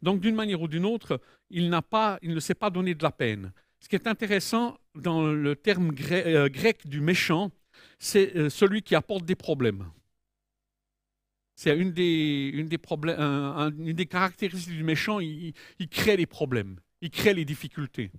Donc, 0.01 0.21
d'une 0.21 0.35
manière 0.35 0.61
ou 0.61 0.67
d'une 0.67 0.85
autre, 0.85 1.19
il, 1.49 1.69
pas, 1.89 2.19
il 2.21 2.33
ne 2.33 2.39
s'est 2.39 2.55
pas 2.55 2.69
donné 2.69 2.95
de 2.95 3.03
la 3.03 3.11
peine. 3.11 3.51
Ce 3.79 3.89
qui 3.89 3.95
est 3.95 4.07
intéressant 4.07 4.77
dans 4.95 5.27
le 5.27 5.55
terme 5.55 5.91
euh, 6.11 6.49
grec, 6.49 6.87
du 6.87 7.01
méchant, 7.01 7.51
c'est 7.99 8.35
euh, 8.35 8.49
celui 8.49 8.81
qui 8.81 8.95
apporte 8.95 9.25
des 9.25 9.35
problèmes. 9.35 9.85
C'est 11.55 11.77
une 11.77 11.91
des, 11.91 12.67
caractéristiques 14.09 14.73
du 14.73 14.83
méchant, 14.83 15.19
il, 15.19 15.53
crée 15.89 16.17
des 16.17 16.25
problèmes, 16.25 16.79
il 17.01 17.09
crée 17.09 17.33
les 17.33 17.45
difficultés. 17.45 18.11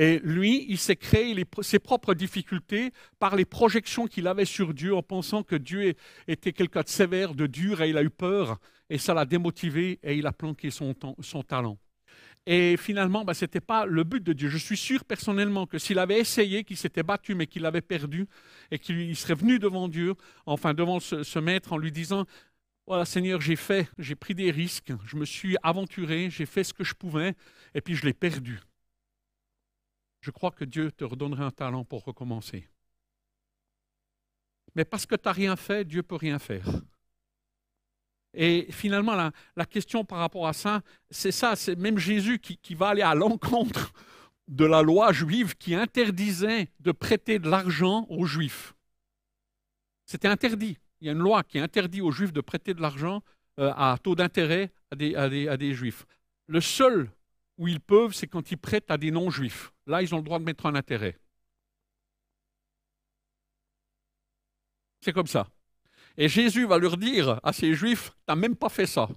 Et 0.00 0.20
lui, 0.22 0.64
il 0.68 0.78
s'est 0.78 0.94
créé 0.94 1.34
ses 1.62 1.80
propres 1.80 2.14
difficultés 2.14 2.92
par 3.18 3.34
les 3.34 3.44
projections 3.44 4.06
qu'il 4.06 4.28
avait 4.28 4.44
sur 4.44 4.72
Dieu 4.72 4.94
en 4.94 5.02
pensant 5.02 5.42
que 5.42 5.56
Dieu 5.56 5.92
était 6.28 6.52
quelqu'un 6.52 6.82
de 6.82 6.88
sévère, 6.88 7.34
de 7.34 7.48
dur, 7.48 7.82
et 7.82 7.90
il 7.90 7.98
a 7.98 8.04
eu 8.04 8.08
peur, 8.08 8.60
et 8.90 8.96
ça 8.96 9.12
l'a 9.12 9.24
démotivé, 9.24 9.98
et 10.04 10.14
il 10.14 10.28
a 10.28 10.32
planqué 10.32 10.70
son, 10.70 10.94
talent. 11.42 11.78
Et 12.46 12.76
finalement, 12.76 13.24
ben, 13.24 13.34
ce 13.34 13.44
n'était 13.44 13.60
pas 13.60 13.86
le 13.86 14.04
but 14.04 14.22
de 14.22 14.32
Dieu. 14.32 14.48
Je 14.48 14.56
suis 14.56 14.76
sûr 14.76 15.04
personnellement 15.04 15.66
que 15.66 15.78
s'il 15.78 15.98
avait 15.98 16.20
essayé, 16.20 16.62
qu'il 16.62 16.76
s'était 16.76 17.02
battu, 17.02 17.34
mais 17.34 17.48
qu'il 17.48 17.66
avait 17.66 17.80
perdu, 17.80 18.28
et 18.70 18.78
qu'il 18.78 19.16
serait 19.16 19.34
venu 19.34 19.58
devant 19.58 19.88
Dieu, 19.88 20.14
enfin 20.46 20.74
devant 20.74 21.00
ce 21.00 21.38
maître, 21.40 21.72
en 21.72 21.76
lui 21.76 21.90
disant 21.90 22.24
voilà, 22.86 23.04
Seigneur, 23.04 23.40
j'ai 23.40 23.56
fait, 23.56 23.88
j'ai 23.98 24.14
pris 24.14 24.36
des 24.36 24.52
risques, 24.52 24.92
je 25.04 25.16
me 25.16 25.24
suis 25.24 25.56
aventuré, 25.64 26.30
j'ai 26.30 26.46
fait 26.46 26.62
ce 26.62 26.72
que 26.72 26.84
je 26.84 26.94
pouvais, 26.94 27.34
et 27.74 27.80
puis 27.80 27.96
je 27.96 28.06
l'ai 28.06 28.14
perdu 28.14 28.60
je 30.28 30.30
crois 30.30 30.50
que 30.50 30.66
Dieu 30.66 30.92
te 30.92 31.04
redonnerait 31.04 31.44
un 31.44 31.50
talent 31.50 31.86
pour 31.86 32.04
recommencer. 32.04 32.68
Mais 34.74 34.84
parce 34.84 35.06
que 35.06 35.14
tu 35.14 35.22
n'as 35.24 35.32
rien 35.32 35.56
fait, 35.56 35.86
Dieu 35.86 36.02
peut 36.02 36.16
rien 36.16 36.38
faire. 36.38 36.68
Et 38.34 38.70
finalement, 38.70 39.14
la, 39.14 39.64
question 39.64 40.04
par 40.04 40.18
rapport 40.18 40.46
à 40.46 40.52
ça, 40.52 40.82
c'est 41.10 41.32
ça, 41.32 41.56
c'est 41.56 41.76
même 41.76 41.96
Jésus 41.96 42.40
qui, 42.40 42.58
qui 42.58 42.74
va 42.74 42.88
aller 42.88 43.00
à 43.00 43.14
l'encontre 43.14 43.94
de 44.48 44.66
la 44.66 44.82
loi 44.82 45.14
juive 45.14 45.56
qui 45.56 45.74
interdisait 45.74 46.68
de 46.78 46.92
prêter 46.92 47.38
de 47.38 47.48
l'argent 47.48 48.04
aux 48.10 48.26
juifs. 48.26 48.74
C'était 50.04 50.28
interdit. 50.28 50.76
Il 51.00 51.06
y 51.06 51.08
a 51.08 51.12
une 51.12 51.20
loi 51.20 51.42
qui 51.42 51.58
interdit 51.58 52.02
aux 52.02 52.10
juifs 52.10 52.34
de 52.34 52.42
prêter 52.42 52.74
de 52.74 52.82
l'argent 52.82 53.22
euh, 53.60 53.72
à 53.74 53.96
taux 54.02 54.14
d'intérêt 54.14 54.72
à 54.90 54.96
des, 55.56 55.72
juifs. 55.72 56.04
Le 56.48 56.60
seul 56.60 57.10
où 57.56 57.66
ils 57.66 57.80
peuvent, 57.80 58.12
c'est 58.12 58.26
quand 58.26 58.50
ils 58.50 58.58
prêtent 58.58 58.90
à 58.90 58.98
des 58.98 59.10
non-juifs. 59.10 59.72
Là, 59.88 60.02
ils 60.02 60.14
ont 60.14 60.18
le 60.18 60.22
droit 60.22 60.38
de 60.38 60.44
mettre 60.44 60.66
un 60.66 60.74
intérêt. 60.74 61.18
C'est 65.00 65.12
comme 65.12 65.26
ça. 65.26 65.48
Et 66.16 66.28
Jésus 66.28 66.66
va 66.66 66.78
leur 66.78 66.96
dire 66.96 67.40
à 67.42 67.52
ces 67.52 67.74
juifs, 67.74 68.10
tu 68.10 68.16
n'as 68.28 68.36
même 68.36 68.54
pas 68.54 68.68
fait 68.68 68.86
ça. 68.86 69.08
Tu 69.08 69.16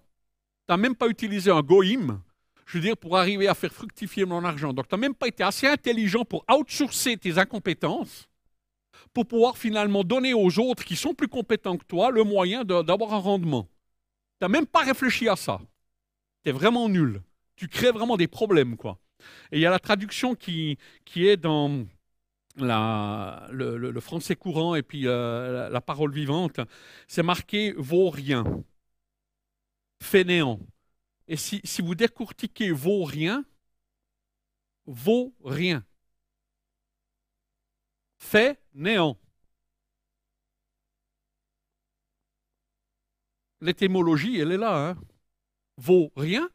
n'as 0.70 0.78
même 0.78 0.96
pas 0.96 1.08
utilisé 1.08 1.52
un 1.52 1.62
goïm, 1.62 2.22
je 2.66 2.78
veux 2.78 2.84
dire, 2.84 2.98
pour 2.98 3.18
arriver 3.18 3.48
à 3.48 3.54
faire 3.54 3.74
fructifier 3.74 4.26
mon 4.26 4.44
argent. 4.44 4.72
Donc, 4.72 4.88
tu 4.88 4.96
n'as 4.96 5.00
même 5.02 5.16
pas 5.16 5.28
été 5.28 5.44
assez 5.44 5.68
intelligent 5.68 6.24
pour 6.24 6.46
outsourcer 6.50 7.18
tes 7.18 7.38
incompétences, 7.38 8.30
pour 9.14 9.28
pouvoir 9.28 9.58
finalement 9.58 10.04
donner 10.04 10.34
aux 10.34 10.58
autres 10.60 10.84
qui 10.84 10.96
sont 10.96 11.14
plus 11.14 11.28
compétents 11.28 11.78
que 11.78 11.86
toi 11.86 12.12
le 12.12 12.24
moyen 12.24 12.64
d'avoir 12.64 13.14
un 13.14 13.20
rendement. 13.20 13.64
Tu 14.40 14.46
n'as 14.46 14.50
même 14.50 14.68
pas 14.68 14.84
réfléchi 14.84 15.28
à 15.28 15.36
ça. 15.36 15.60
Tu 16.44 16.50
es 16.50 16.54
vraiment 16.54 16.88
nul 16.88 17.22
tu 17.62 17.68
crées 17.68 17.92
vraiment 17.92 18.18
des 18.18 18.28
problèmes, 18.28 18.76
quoi. 18.76 18.98
Et 19.52 19.58
il 19.58 19.62
y 19.62 19.66
a 19.66 19.70
la 19.70 19.80
traduction 19.80 20.36
qui, 20.36 20.78
qui 21.06 21.28
est 21.28 21.38
dans 21.38 21.86
le, 22.58 24.00
français 24.00 24.36
courant 24.36 24.76
et 24.76 24.84
puis 24.84 25.08
euh, 25.08 25.70
la, 25.70 25.82
parole 25.82 26.14
vivante. 26.14 26.60
C'est 27.08 27.24
marqué 27.24 27.74
vaut 27.78 28.10
rien, 28.10 28.44
fainéant. 30.02 30.60
Et 31.28 31.38
si, 31.38 31.62
si 31.64 31.82
vous 31.82 31.96
décortiquez 31.96 32.72
vaut 32.72 33.04
rien, 33.04 33.46
vaut 34.86 35.34
rien. 35.44 35.86
Fait 38.20 38.62
néant. 38.74 39.18
L'étymologie, 43.62 44.40
elle 44.40 44.52
est 44.52 44.58
là. 44.58 44.90
Hein. 44.90 44.98
Vaut 45.78 46.12
rien, 46.16 46.50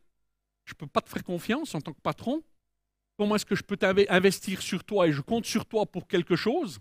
je 0.65 0.75
ne 0.75 0.77
peux 0.77 0.87
pas 0.87 1.01
te 1.01 1.09
faire 1.09 1.25
confiance 1.25 1.75
en 1.75 1.81
tant 1.81 1.93
que 1.93 2.01
patron. 2.01 2.43
Comment 3.17 3.37
est-ce 3.37 3.47
que 3.47 3.55
je 3.55 3.63
peux 3.63 3.79
investir 4.09 4.61
sur 4.61 4.85
toi 4.85 5.09
et 5.09 5.13
je 5.13 5.23
compte 5.23 5.47
sur 5.47 5.65
toi 5.65 5.87
pour 5.87 6.07
quelque 6.07 6.37
chose 6.37 6.81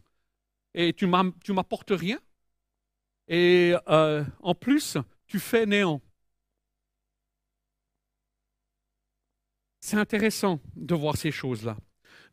et 0.73 0.93
tu 0.93 1.07
ne 1.07 1.53
m'apportes 1.53 1.91
rien? 1.91 2.19
Et 3.27 3.73
euh, 3.87 4.23
en 4.41 4.53
plus, 4.53 4.97
tu 5.27 5.39
fais 5.39 5.65
néant. 5.65 6.01
C'est 9.79 9.97
intéressant 9.97 10.59
de 10.75 10.95
voir 10.95 11.15
ces 11.15 11.31
choses-là. 11.31 11.77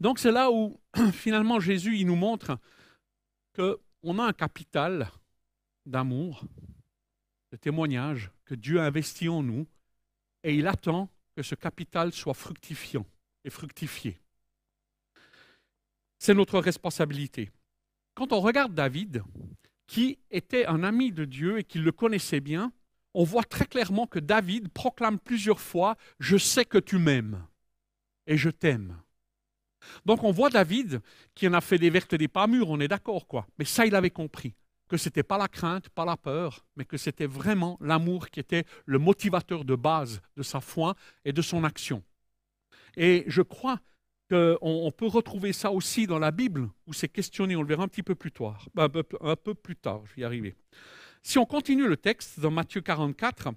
Donc 0.01 0.19
c'est 0.19 0.33
là 0.33 0.51
où 0.51 0.81
finalement 1.13 1.61
Jésus 1.61 1.99
il 1.99 2.07
nous 2.07 2.17
montre 2.17 2.59
qu'on 3.55 4.19
a 4.19 4.25
un 4.25 4.33
capital 4.33 5.11
d'amour, 5.87 6.45
de 7.53 7.57
témoignage 7.57 8.31
que 8.47 8.55
Dieu 8.55 8.81
a 8.81 8.85
investi 8.85 9.29
en 9.29 9.43
nous 9.43 9.67
et 10.43 10.55
il 10.55 10.67
attend 10.67 11.09
que 11.37 11.43
ce 11.43 11.55
capital 11.55 12.13
soit 12.13 12.35
fructifiant 12.35 13.07
et 13.45 13.51
fructifié. 13.51 14.19
C'est 16.19 16.35
notre 16.35 16.59
responsabilité. 16.61 17.51
Quand 18.15 18.33
on 18.33 18.41
regarde 18.41 18.75
David, 18.75 19.23
qui 19.87 20.19
était 20.31 20.67
un 20.67 20.85
ami 20.85 21.13
de 21.13 21.25
Dieu 21.25 21.59
et 21.59 21.65
qui 21.65 21.79
le 21.79 21.93
connaissait 21.93 22.41
bien, 22.41 22.73
on 23.15 23.25
voit 23.25 23.45
très 23.45 23.67
clairement 23.67 24.07
que 24.07 24.19
David 24.19 24.69
proclame 24.69 25.19
plusieurs 25.19 25.61
fois⁇ 25.61 25.93
Je 26.19 26.37
sais 26.37 26.65
que 26.65 26.79
tu 26.79 26.99
m'aimes 26.99 27.45
et 28.27 28.37
je 28.37 28.51
t'aime⁇ 28.51 28.97
Donc 30.07 30.25
on 30.25 30.31
voit 30.31 30.51
David 30.51 31.01
qui 31.35 31.49
en 31.49 31.53
a 31.53 31.61
fait 31.61 31.79
des 31.79 31.91
vertes 31.91 32.13
et 32.13 32.19
des 32.19 32.29
pas 32.29 32.47
mûres, 32.47 32.71
on 32.71 32.81
est 32.81 32.89
d'accord 32.89 33.27
quoi. 33.27 33.47
Mais 33.59 33.65
ça, 33.65 33.85
il 33.85 33.95
avait 33.95 34.11
compris 34.11 34.55
que 34.89 34.97
ce 34.97 35.09
n'était 35.09 35.23
pas 35.23 35.39
la 35.39 35.49
crainte, 35.49 35.89
pas 35.89 36.05
la 36.05 36.17
peur, 36.17 36.67
mais 36.77 36.85
que 36.85 36.97
c'était 36.97 37.27
vraiment 37.27 37.79
l'amour 37.81 38.29
qui 38.29 38.41
était 38.41 38.65
le 38.85 38.99
motivateur 38.99 39.65
de 39.65 39.75
base 39.75 40.21
de 40.37 40.43
sa 40.43 40.61
foi 40.61 40.95
et 41.25 41.33
de 41.33 41.43
son 41.43 41.65
action. 41.65 42.03
Et 42.97 43.25
je 43.27 43.43
crois 43.43 43.81
qu'on 44.31 44.93
peut 44.97 45.07
retrouver 45.07 45.53
ça 45.53 45.71
aussi 45.73 46.07
dans 46.07 46.19
la 46.19 46.31
Bible, 46.31 46.71
où 46.87 46.93
c'est 46.93 47.09
questionné, 47.09 47.57
on 47.57 47.63
le 47.63 47.69
verra 47.69 47.85
un 47.85 47.89
petit 47.89 48.03
peu 48.03 48.15
plus 48.15 48.33
tard. 48.33 48.69
Un 48.77 48.89
peu, 48.89 49.55
plus 49.55 49.77
tard, 49.77 50.03
je. 50.07 50.53
Si 51.23 51.39
on 51.39 51.45
continue 51.45 51.87
le 51.87 51.97
texte 51.97 52.41
dans 52.41 52.51
Matthieu 52.51 52.81
44, 52.81 53.51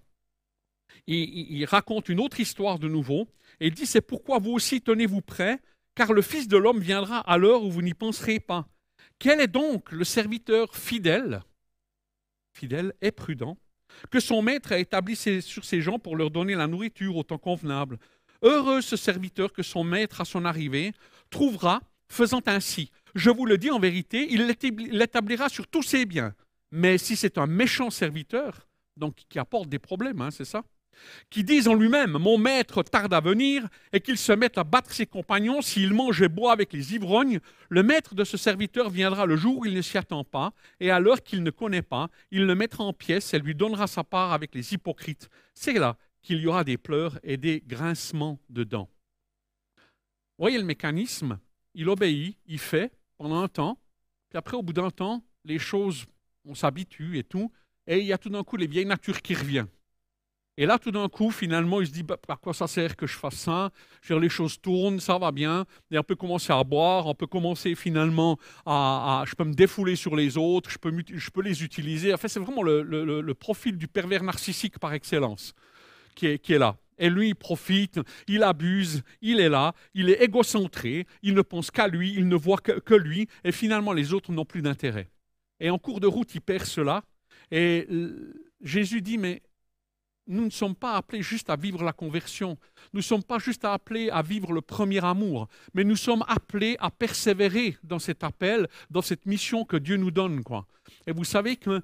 il, 1.07 1.51
il 1.51 1.65
raconte 1.65 2.09
une 2.09 2.19
autre 2.19 2.39
histoire 2.39 2.77
de 2.77 2.87
nouveau, 2.87 3.27
et 3.59 3.67
il 3.67 3.73
dit, 3.73 3.85
c'est 3.85 4.01
pourquoi 4.01 4.39
vous 4.39 4.51
aussi 4.51 4.81
tenez-vous 4.81 5.21
prêts, 5.21 5.59
car 5.95 6.13
le 6.13 6.21
Fils 6.21 6.47
de 6.47 6.57
l'homme 6.57 6.79
viendra 6.79 7.19
à 7.19 7.37
l'heure 7.37 7.63
où 7.63 7.71
vous 7.71 7.81
n'y 7.81 7.93
penserez 7.93 8.39
pas. 8.39 8.67
Quel 9.17 9.39
est 9.39 9.47
donc 9.47 9.91
le 9.91 10.03
serviteur 10.03 10.75
fidèle, 10.75 11.43
fidèle 12.53 12.93
et 13.01 13.11
prudent, 13.11 13.57
que 14.11 14.19
son 14.19 14.41
maître 14.41 14.73
a 14.73 14.79
établi 14.79 15.15
sur 15.15 15.63
ses 15.63 15.81
gens 15.81 15.99
pour 15.99 16.17
leur 16.17 16.31
donner 16.31 16.55
la 16.55 16.67
nourriture 16.67 17.15
au 17.15 17.23
temps 17.23 17.37
convenable 17.37 17.97
Heureux 18.45 18.81
ce 18.81 18.95
serviteur 18.95 19.51
que 19.51 19.63
son 19.63 19.83
maître 19.83 20.21
à 20.21 20.25
son 20.25 20.45
arrivée 20.45 20.93
trouvera 21.31 21.81
faisant 22.07 22.43
ainsi. 22.45 22.91
Je 23.15 23.31
vous 23.31 23.47
le 23.47 23.57
dis 23.57 23.71
en 23.71 23.79
vérité, 23.79 24.27
il 24.29 24.45
l'établira 24.91 25.49
sur 25.49 25.67
tous 25.67 25.81
ses 25.81 26.05
biens. 26.05 26.33
Mais 26.71 26.99
si 26.99 27.15
c'est 27.15 27.39
un 27.39 27.47
méchant 27.47 27.89
serviteur, 27.89 28.67
donc 28.97 29.15
qui 29.29 29.39
apporte 29.39 29.67
des 29.67 29.79
problèmes, 29.79 30.21
hein, 30.21 30.29
c'est 30.29 30.45
ça 30.45 30.63
qui 31.29 31.43
disent 31.43 31.67
en 31.67 31.73
lui-même 31.73 32.11
Mon 32.11 32.37
maître 32.37 32.83
tarde 32.83 33.13
à 33.13 33.19
venir, 33.19 33.67
et 33.93 33.99
qu'il 33.99 34.17
se 34.17 34.31
mette 34.31 34.57
à 34.57 34.63
battre 34.63 34.93
ses 34.93 35.05
compagnons 35.05 35.61
s'il 35.61 35.93
mange 35.93 36.21
et 36.21 36.29
boit 36.29 36.51
avec 36.51 36.73
les 36.73 36.95
ivrognes, 36.95 37.39
le 37.69 37.83
maître 37.83 38.15
de 38.15 38.23
ce 38.23 38.37
serviteur 38.37 38.89
viendra 38.89 39.25
le 39.25 39.35
jour 39.35 39.57
où 39.59 39.65
il 39.65 39.73
ne 39.73 39.81
s'y 39.81 39.97
attend 39.97 40.23
pas, 40.23 40.53
et 40.79 40.91
à 40.91 40.99
l'heure 40.99 41.23
qu'il 41.23 41.43
ne 41.43 41.49
connaît 41.49 41.81
pas, 41.81 42.09
il 42.31 42.45
le 42.45 42.55
mettra 42.55 42.83
en 42.83 42.93
pièces 42.93 43.33
et 43.33 43.39
lui 43.39 43.55
donnera 43.55 43.87
sa 43.87 44.03
part 44.03 44.33
avec 44.33 44.53
les 44.55 44.73
hypocrites. 44.73 45.29
C'est 45.53 45.73
là 45.73 45.97
qu'il 46.25 46.39
y 46.39 46.47
aura 46.47 46.63
des 46.63 46.77
pleurs 46.77 47.19
et 47.23 47.37
des 47.37 47.63
grincements 47.65 48.39
de 48.49 48.63
dents. 48.63 48.89
Voyez 50.37 50.57
le 50.57 50.65
mécanisme? 50.65 51.39
Il 51.75 51.87
obéit, 51.87 52.37
il 52.47 52.59
fait 52.59 52.91
pendant 53.17 53.41
un 53.41 53.47
temps, 53.47 53.79
puis 54.29 54.37
après, 54.37 54.57
au 54.57 54.63
bout 54.63 54.73
d'un 54.73 54.89
temps, 54.89 55.23
les 55.45 55.59
choses, 55.59 56.05
on 56.43 56.55
s'habitue 56.55 57.17
et 57.17 57.23
tout, 57.23 57.51
et 57.85 57.99
il 57.99 58.05
y 58.05 58.13
a 58.13 58.17
tout 58.17 58.29
d'un 58.29 58.43
coup 58.43 58.57
les 58.57 58.67
vieilles 58.67 58.85
natures 58.85 59.21
qui 59.21 59.35
reviennent. 59.35 59.69
Et 60.57 60.65
là, 60.65 60.79
tout 60.79 60.91
d'un 60.91 61.09
coup, 61.09 61.31
finalement, 61.31 61.81
il 61.81 61.87
se 61.87 61.91
dit, 61.91 62.03
bah, 62.03 62.15
par 62.15 62.39
quoi 62.39 62.53
ça 62.53 62.65
sert 62.65 62.95
que 62.95 63.05
je 63.05 63.17
fasse 63.17 63.35
ça? 63.35 63.71
Les 64.09 64.29
choses 64.29 64.59
tournent, 64.59 65.01
ça 65.01 65.17
va 65.17 65.31
bien. 65.31 65.65
Et 65.91 65.99
on 65.99 66.03
peut 66.03 66.15
commencer 66.15 66.53
à 66.53 66.63
boire, 66.63 67.07
on 67.07 67.13
peut 67.13 67.27
commencer 67.27 67.75
finalement 67.75 68.39
à... 68.65 69.25
je 69.27 69.35
peux 69.35 69.43
me 69.43 69.53
défouler 69.53 69.97
sur 69.97 70.15
les 70.15 70.37
autres, 70.37 70.69
je 70.69 70.77
peux, 70.77 70.93
je 71.13 71.29
peux 71.29 71.41
les 71.41 71.63
utiliser. 71.63 72.13
En 72.13 72.17
fait, 72.17 72.29
c'est 72.29 72.39
vraiment 72.39 72.63
le, 72.63 73.33
profil 73.33 73.77
du 73.77 73.89
pervers 73.89 74.23
narcissique 74.23 74.79
par 74.79 74.93
excellence 74.93 75.53
qui 76.15 76.27
est, 76.27 76.49
là. 76.57 76.77
Et 76.97 77.09
lui, 77.09 77.29
il 77.29 77.35
profite, 77.35 77.99
il 78.27 78.43
abuse, 78.43 79.03
il 79.21 79.39
est 79.39 79.49
là, 79.49 79.73
il 79.93 80.09
est 80.09 80.23
égocentré, 80.23 81.05
il 81.21 81.33
ne 81.33 81.41
pense 81.41 81.69
qu'à 81.69 81.87
lui, 81.87 82.13
il 82.13 82.27
ne 82.27 82.35
voit 82.35 82.57
que, 82.57 82.79
que 82.79 82.95
lui, 82.95 83.27
et 83.43 83.51
finalement 83.51 83.93
les 83.93 84.13
autres 84.13 84.31
n'ont 84.31 84.45
plus 84.45 84.61
d'intérêt. 84.61 85.09
Et 85.59 85.69
en 85.69 85.77
cours 85.77 85.99
de 85.99 86.07
route, 86.07 86.33
il 86.35 86.41
perd 86.41 86.65
cela. 86.65 87.03
Et 87.51 87.87
Jésus 88.61 89.01
dit, 89.01 89.17
mais 89.17 89.41
nous 90.27 90.45
ne 90.45 90.49
sommes 90.49 90.75
pas 90.75 90.95
appelés 90.95 91.21
juste 91.21 91.49
à 91.49 91.55
vivre 91.55 91.83
la 91.83 91.93
conversion. 91.93 92.57
Nous 92.93 92.99
ne 92.99 93.03
sommes 93.03 93.23
pas 93.23 93.39
juste 93.39 93.63
appelés 93.63 94.09
à 94.09 94.21
vivre 94.21 94.51
le 94.53 94.61
premier 94.61 95.03
amour, 95.03 95.47
mais 95.73 95.83
nous 95.83 95.95
sommes 95.95 96.23
appelés 96.27 96.75
à 96.79 96.89
persévérer 96.89 97.77
dans 97.83 97.99
cet 97.99 98.23
appel, 98.23 98.67
dans 98.89 99.01
cette 99.01 99.25
mission 99.25 99.65
que 99.65 99.77
Dieu 99.77 99.97
nous 99.97 100.11
donne. 100.11 100.43
Quoi. 100.43 100.65
Et 101.05 101.11
vous 101.11 101.23
savez 101.25 101.57
que 101.57 101.81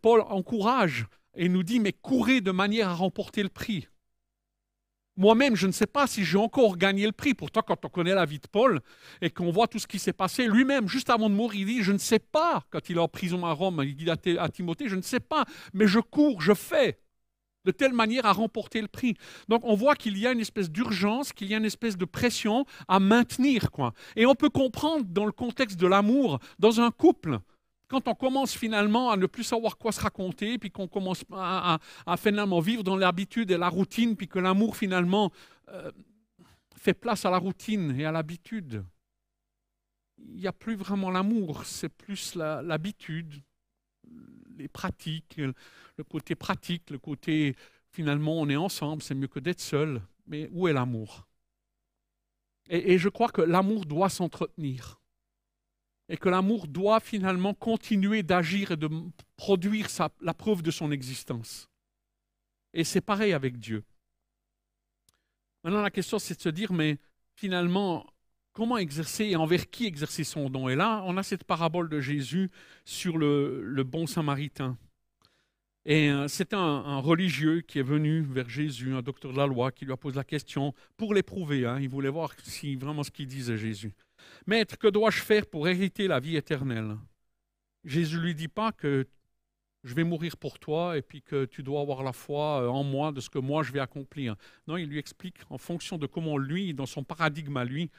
Paul 0.00 0.22
encourage 0.22 1.06
et 1.34 1.48
nous 1.48 1.62
dit, 1.62 1.80
mais 1.80 1.92
courez 1.92 2.40
de 2.40 2.50
manière 2.50 2.88
à 2.88 2.94
remporter 2.94 3.42
le 3.42 3.48
prix. 3.48 3.88
Moi-même, 5.16 5.56
je 5.56 5.66
ne 5.66 5.72
sais 5.72 5.86
pas 5.86 6.06
si 6.06 6.24
j'ai 6.24 6.38
encore 6.38 6.78
gagné 6.78 7.04
le 7.04 7.12
prix. 7.12 7.34
Pourtant, 7.34 7.60
quand 7.60 7.84
on 7.84 7.88
connaît 7.88 8.14
la 8.14 8.24
vie 8.24 8.38
de 8.38 8.46
Paul 8.50 8.80
et 9.20 9.28
qu'on 9.28 9.50
voit 9.50 9.68
tout 9.68 9.78
ce 9.78 9.86
qui 9.86 9.98
s'est 9.98 10.14
passé, 10.14 10.46
lui-même, 10.46 10.88
juste 10.88 11.10
avant 11.10 11.28
de 11.28 11.34
mourir, 11.34 11.60
il 11.60 11.66
dit, 11.66 11.82
je 11.82 11.92
ne 11.92 11.98
sais 11.98 12.18
pas, 12.18 12.64
quand 12.70 12.88
il 12.88 12.96
est 12.96 13.00
en 13.00 13.08
prison 13.08 13.44
à 13.44 13.52
Rome, 13.52 13.82
il 13.84 13.94
dit 13.94 14.08
à 14.10 14.48
Timothée, 14.48 14.88
je 14.88 14.96
ne 14.96 15.02
sais 15.02 15.20
pas, 15.20 15.44
mais 15.74 15.86
je 15.86 16.00
cours, 16.00 16.40
je 16.40 16.54
fais 16.54 16.98
de 17.64 17.70
telle 17.70 17.92
manière 17.92 18.26
à 18.26 18.32
remporter 18.32 18.80
le 18.80 18.88
prix. 18.88 19.14
Donc 19.48 19.64
on 19.64 19.74
voit 19.74 19.94
qu'il 19.94 20.18
y 20.18 20.26
a 20.26 20.32
une 20.32 20.40
espèce 20.40 20.70
d'urgence, 20.70 21.32
qu'il 21.32 21.48
y 21.48 21.54
a 21.54 21.58
une 21.58 21.64
espèce 21.64 21.96
de 21.96 22.04
pression 22.04 22.64
à 22.88 22.98
maintenir. 22.98 23.70
quoi. 23.70 23.92
Et 24.16 24.26
on 24.26 24.34
peut 24.34 24.50
comprendre 24.50 25.04
dans 25.08 25.26
le 25.26 25.32
contexte 25.32 25.78
de 25.78 25.86
l'amour, 25.86 26.38
dans 26.58 26.80
un 26.80 26.90
couple, 26.90 27.38
quand 27.92 28.08
on 28.08 28.14
commence 28.14 28.56
finalement 28.56 29.10
à 29.10 29.18
ne 29.18 29.26
plus 29.26 29.44
savoir 29.44 29.76
quoi 29.76 29.92
se 29.92 30.00
raconter, 30.00 30.56
puis 30.56 30.70
qu'on 30.70 30.88
commence 30.88 31.24
à, 31.30 31.78
finalement 32.16 32.58
vivre 32.60 32.82
dans 32.82 32.96
l'habitude 32.96 33.50
et 33.50 33.58
la 33.58 33.68
routine, 33.68 34.16
puis 34.16 34.28
que 34.28 34.38
l'amour 34.38 34.78
finalement 34.78 35.30
euh, 35.68 35.92
fait 36.74 36.94
place 36.94 37.26
à 37.26 37.30
la 37.30 37.36
routine 37.36 37.94
et 38.00 38.06
à 38.06 38.10
l'habitude, 38.10 38.82
il 40.16 40.36
n'y 40.36 40.46
a 40.46 40.54
plus 40.54 40.74
vraiment 40.74 41.10
l'amour, 41.10 41.66
c'est 41.66 41.90
plus 41.90 42.34
l'habitude, 42.34 43.42
les 44.56 44.68
pratiques, 44.68 45.36
le 45.36 46.04
côté 46.04 46.34
pratique, 46.34 46.88
le 46.88 46.98
côté 46.98 47.54
finalement 47.90 48.40
on 48.40 48.48
est 48.48 48.56
ensemble, 48.56 49.02
c'est 49.02 49.14
mieux 49.14 49.28
que 49.28 49.38
d'être 49.38 49.60
seul. 49.60 50.00
Mais 50.26 50.48
où 50.50 50.66
est 50.66 50.72
l'amour? 50.72 51.26
Et, 52.70 52.96
je 52.96 53.10
crois 53.10 53.28
que 53.28 53.42
l'amour 53.42 53.84
doit 53.84 54.08
s'entretenir. 54.08 55.01
Et 56.08 56.16
que 56.16 56.28
l'amour 56.28 56.66
doit 56.66 57.00
finalement 57.00 57.54
continuer 57.54 58.22
d'agir 58.22 58.72
et 58.72 58.76
de 58.76 58.88
produire 59.36 59.86
la 60.20 60.34
preuve 60.34 60.62
de 60.62 60.70
son 60.70 60.90
existence. 60.90 61.68
Et 62.74 62.84
c'est 62.84 63.00
pareil 63.00 63.32
avec 63.32 63.58
Dieu. 63.58 63.84
Maintenant, 65.64 65.82
la 65.82 65.90
question, 65.90 66.18
c'est 66.18 66.36
de 66.36 66.40
se 66.40 66.48
dire, 66.48 66.72
mais 66.72 66.98
finalement, 67.34 68.06
comment 68.52 68.78
exercer 68.78 69.26
et 69.26 69.36
envers 69.36 69.70
qui 69.70 69.86
exercer 69.86 70.24
son 70.24 70.50
don? 70.50 70.68
Et 70.68 70.74
là, 70.74 71.02
on 71.06 71.16
a 71.16 71.22
cette 71.22 71.44
parabole 71.44 71.88
de 71.88 72.00
Jésus 72.00 72.50
sur 72.84 73.16
le 73.16 73.82
bon 73.84 74.06
samaritain. 74.06 74.76
Et 75.84 76.10
euh, 76.10 76.28
c'est 76.28 76.54
un, 76.54 76.98
religieux 76.98 77.60
qui 77.60 77.80
est 77.80 77.84
venu 77.84 78.20
vers 78.22 78.48
Jésus, 78.48 78.94
un 78.94 79.02
docteur 79.02 79.32
de 79.32 79.36
la 79.36 79.46
loi, 79.46 79.72
qui 79.72 79.84
lui 79.84 79.92
a 79.92 79.96
posé 79.96 80.16
la 80.16 80.24
question 80.24 80.74
pour 80.96 81.12
l'éprouver. 81.12 81.66
Hein. 81.66 81.80
il 81.80 81.88
voulait 81.88 82.08
voir 82.08 82.34
si 82.44 82.76
vraiment 82.76 83.02
ce 83.02 83.10
qu'il 83.10 83.26
disait 83.26 83.56
Jésus. 83.56 83.92
Maître, 84.46 84.78
que 84.78 84.88
dois-je 84.88 85.20
faire 85.20 85.46
pour 85.46 85.68
hériter 85.68 86.08
la 86.08 86.20
vie 86.20 86.36
éternelle? 86.36 86.96
Jésus 87.84 88.20
lui 88.20 88.34
dit 88.34 88.48
pas 88.48 88.72
que 88.72 89.06
je 89.84 89.94
vais 89.94 90.04
mourir 90.04 90.36
pour 90.36 90.58
toi 90.58 90.96
et 90.96 91.02
puis 91.02 91.22
que 91.22 91.44
tu 91.44 91.62
dois 91.62 91.80
avoir 91.80 92.02
la 92.02 92.12
foi 92.12 92.62
euh, 92.62 92.68
en 92.68 92.84
moi 92.84 93.10
de 93.10 93.20
ce 93.20 93.28
que 93.28 93.38
moi 93.38 93.62
je 93.62 93.72
vais 93.72 93.80
accomplir. 93.80 94.36
Non, 94.68 94.76
il 94.76 94.88
lui 94.88 94.98
explique 94.98 95.38
en 95.50 95.58
fonction 95.58 95.98
de 95.98 96.06
comment 96.06 96.38
lui, 96.38 96.72
dans 96.72 96.86
son 96.86 97.02
paradigme 97.02 97.56
à 97.56 97.64
lui, 97.64 97.90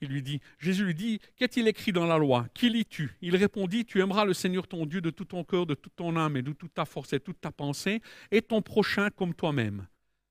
il 0.00 0.08
lui 0.08 0.22
dit, 0.22 0.40
Jésus 0.58 0.84
lui 0.84 0.94
dit, 0.94 1.20
qu'est-il 1.36 1.68
écrit 1.68 1.92
dans 1.92 2.06
la 2.06 2.18
loi? 2.18 2.46
Qui 2.54 2.70
lis-tu? 2.70 3.16
Il 3.20 3.36
répondit, 3.36 3.84
tu 3.84 4.00
aimeras 4.00 4.24
le 4.24 4.34
Seigneur 4.34 4.66
ton 4.66 4.84
Dieu 4.84 5.00
de 5.00 5.10
tout 5.10 5.26
ton 5.26 5.44
cœur, 5.44 5.66
de 5.66 5.74
toute 5.74 5.94
ton 5.94 6.16
âme 6.16 6.36
et 6.36 6.42
de 6.42 6.52
toute 6.52 6.74
ta 6.74 6.84
force 6.84 7.12
et 7.12 7.20
toute 7.20 7.40
ta 7.40 7.52
pensée, 7.52 8.02
et 8.32 8.42
ton 8.42 8.60
prochain 8.60 9.10
comme 9.10 9.34
toi-même. 9.34 9.86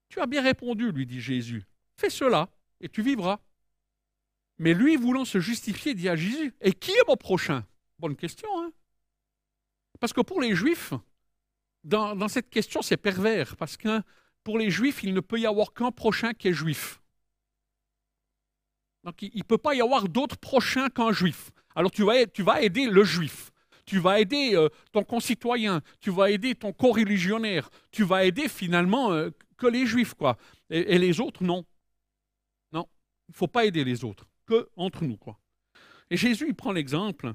Tu 0.10 0.20
as 0.20 0.26
bien 0.26 0.42
répondu, 0.42 0.92
lui 0.92 1.06
dit 1.06 1.22
Jésus. 1.22 1.64
Fais 1.96 2.10
cela 2.10 2.50
et 2.82 2.90
tu 2.90 3.02
vivras. 3.02 3.40
Mais 4.60 4.74
lui, 4.74 4.96
voulant 4.96 5.26
se 5.26 5.40
justifier, 5.40 5.94
dit 5.94 6.10
à 6.10 6.16
Jésus, 6.16 6.54
et 6.62 6.74
qui 6.74 6.92
est 6.92 7.08
mon 7.08 7.16
prochain? 7.16 7.66
Bonne 8.00 8.16
question, 8.16 8.50
hein 8.60 8.72
parce 10.00 10.14
que 10.14 10.22
pour 10.22 10.42
les 10.42 10.56
Juifs, 10.56 10.94
dans, 11.84 12.28
cette 12.28 12.50
question, 12.50 12.82
c'est 12.82 12.98
pervers, 12.98 13.56
parce 13.56 13.78
que 13.78 14.02
pour 14.44 14.58
les 14.58 14.70
Juifs, 14.70 15.04
il 15.04 15.14
ne 15.14 15.20
peut 15.20 15.40
y 15.40 15.46
avoir 15.46 15.74
qu'un 15.74 15.92
prochain 15.92 16.34
qui 16.34 16.50
est 16.50 16.54
juif. 16.54 17.02
Donc 19.04 19.22
il 19.22 19.38
ne 19.38 19.44
peut 19.44 19.58
pas 19.58 19.74
y 19.74 19.82
avoir 19.82 20.10
d'autre 20.10 20.38
prochain 20.38 20.90
qu'un 20.90 21.12
juif. 21.12 21.52
Alors 21.76 21.92
tu 21.92 22.04
vas, 22.04 22.62
aider 22.62 22.88
le 22.88 23.04
juif, 23.04 23.52
tu 23.86 24.00
vas 24.00 24.20
aider 24.20 24.52
euh, 24.54 24.68
ton 24.92 25.04
concitoyen, 25.04 25.82
tu 26.02 26.12
vas 26.12 26.30
aider 26.30 26.56
ton 26.56 26.74
co-religionnaire, 26.74 27.70
tu 27.92 28.04
vas 28.04 28.26
aider 28.26 28.50
finalement 28.50 29.14
euh, 29.14 29.30
que 29.58 29.68
les 29.68 29.86
juifs, 29.86 30.14
quoi. 30.14 30.38
Et, 30.70 30.98
les 30.98 31.22
autres, 31.22 31.44
non. 31.44 31.64
Non, 32.74 32.88
il 33.30 33.32
ne 33.32 33.36
faut 33.36 33.48
pas 33.48 33.66
aider 33.66 33.86
les 33.86 34.04
autres, 34.04 34.28
que 34.48 34.70
entre 34.76 35.04
nous, 35.04 35.18
quoi. 35.18 35.40
Et 36.10 36.18
Jésus, 36.18 36.46
il 36.48 36.56
prend 36.56 36.72
l'exemple 36.72 37.34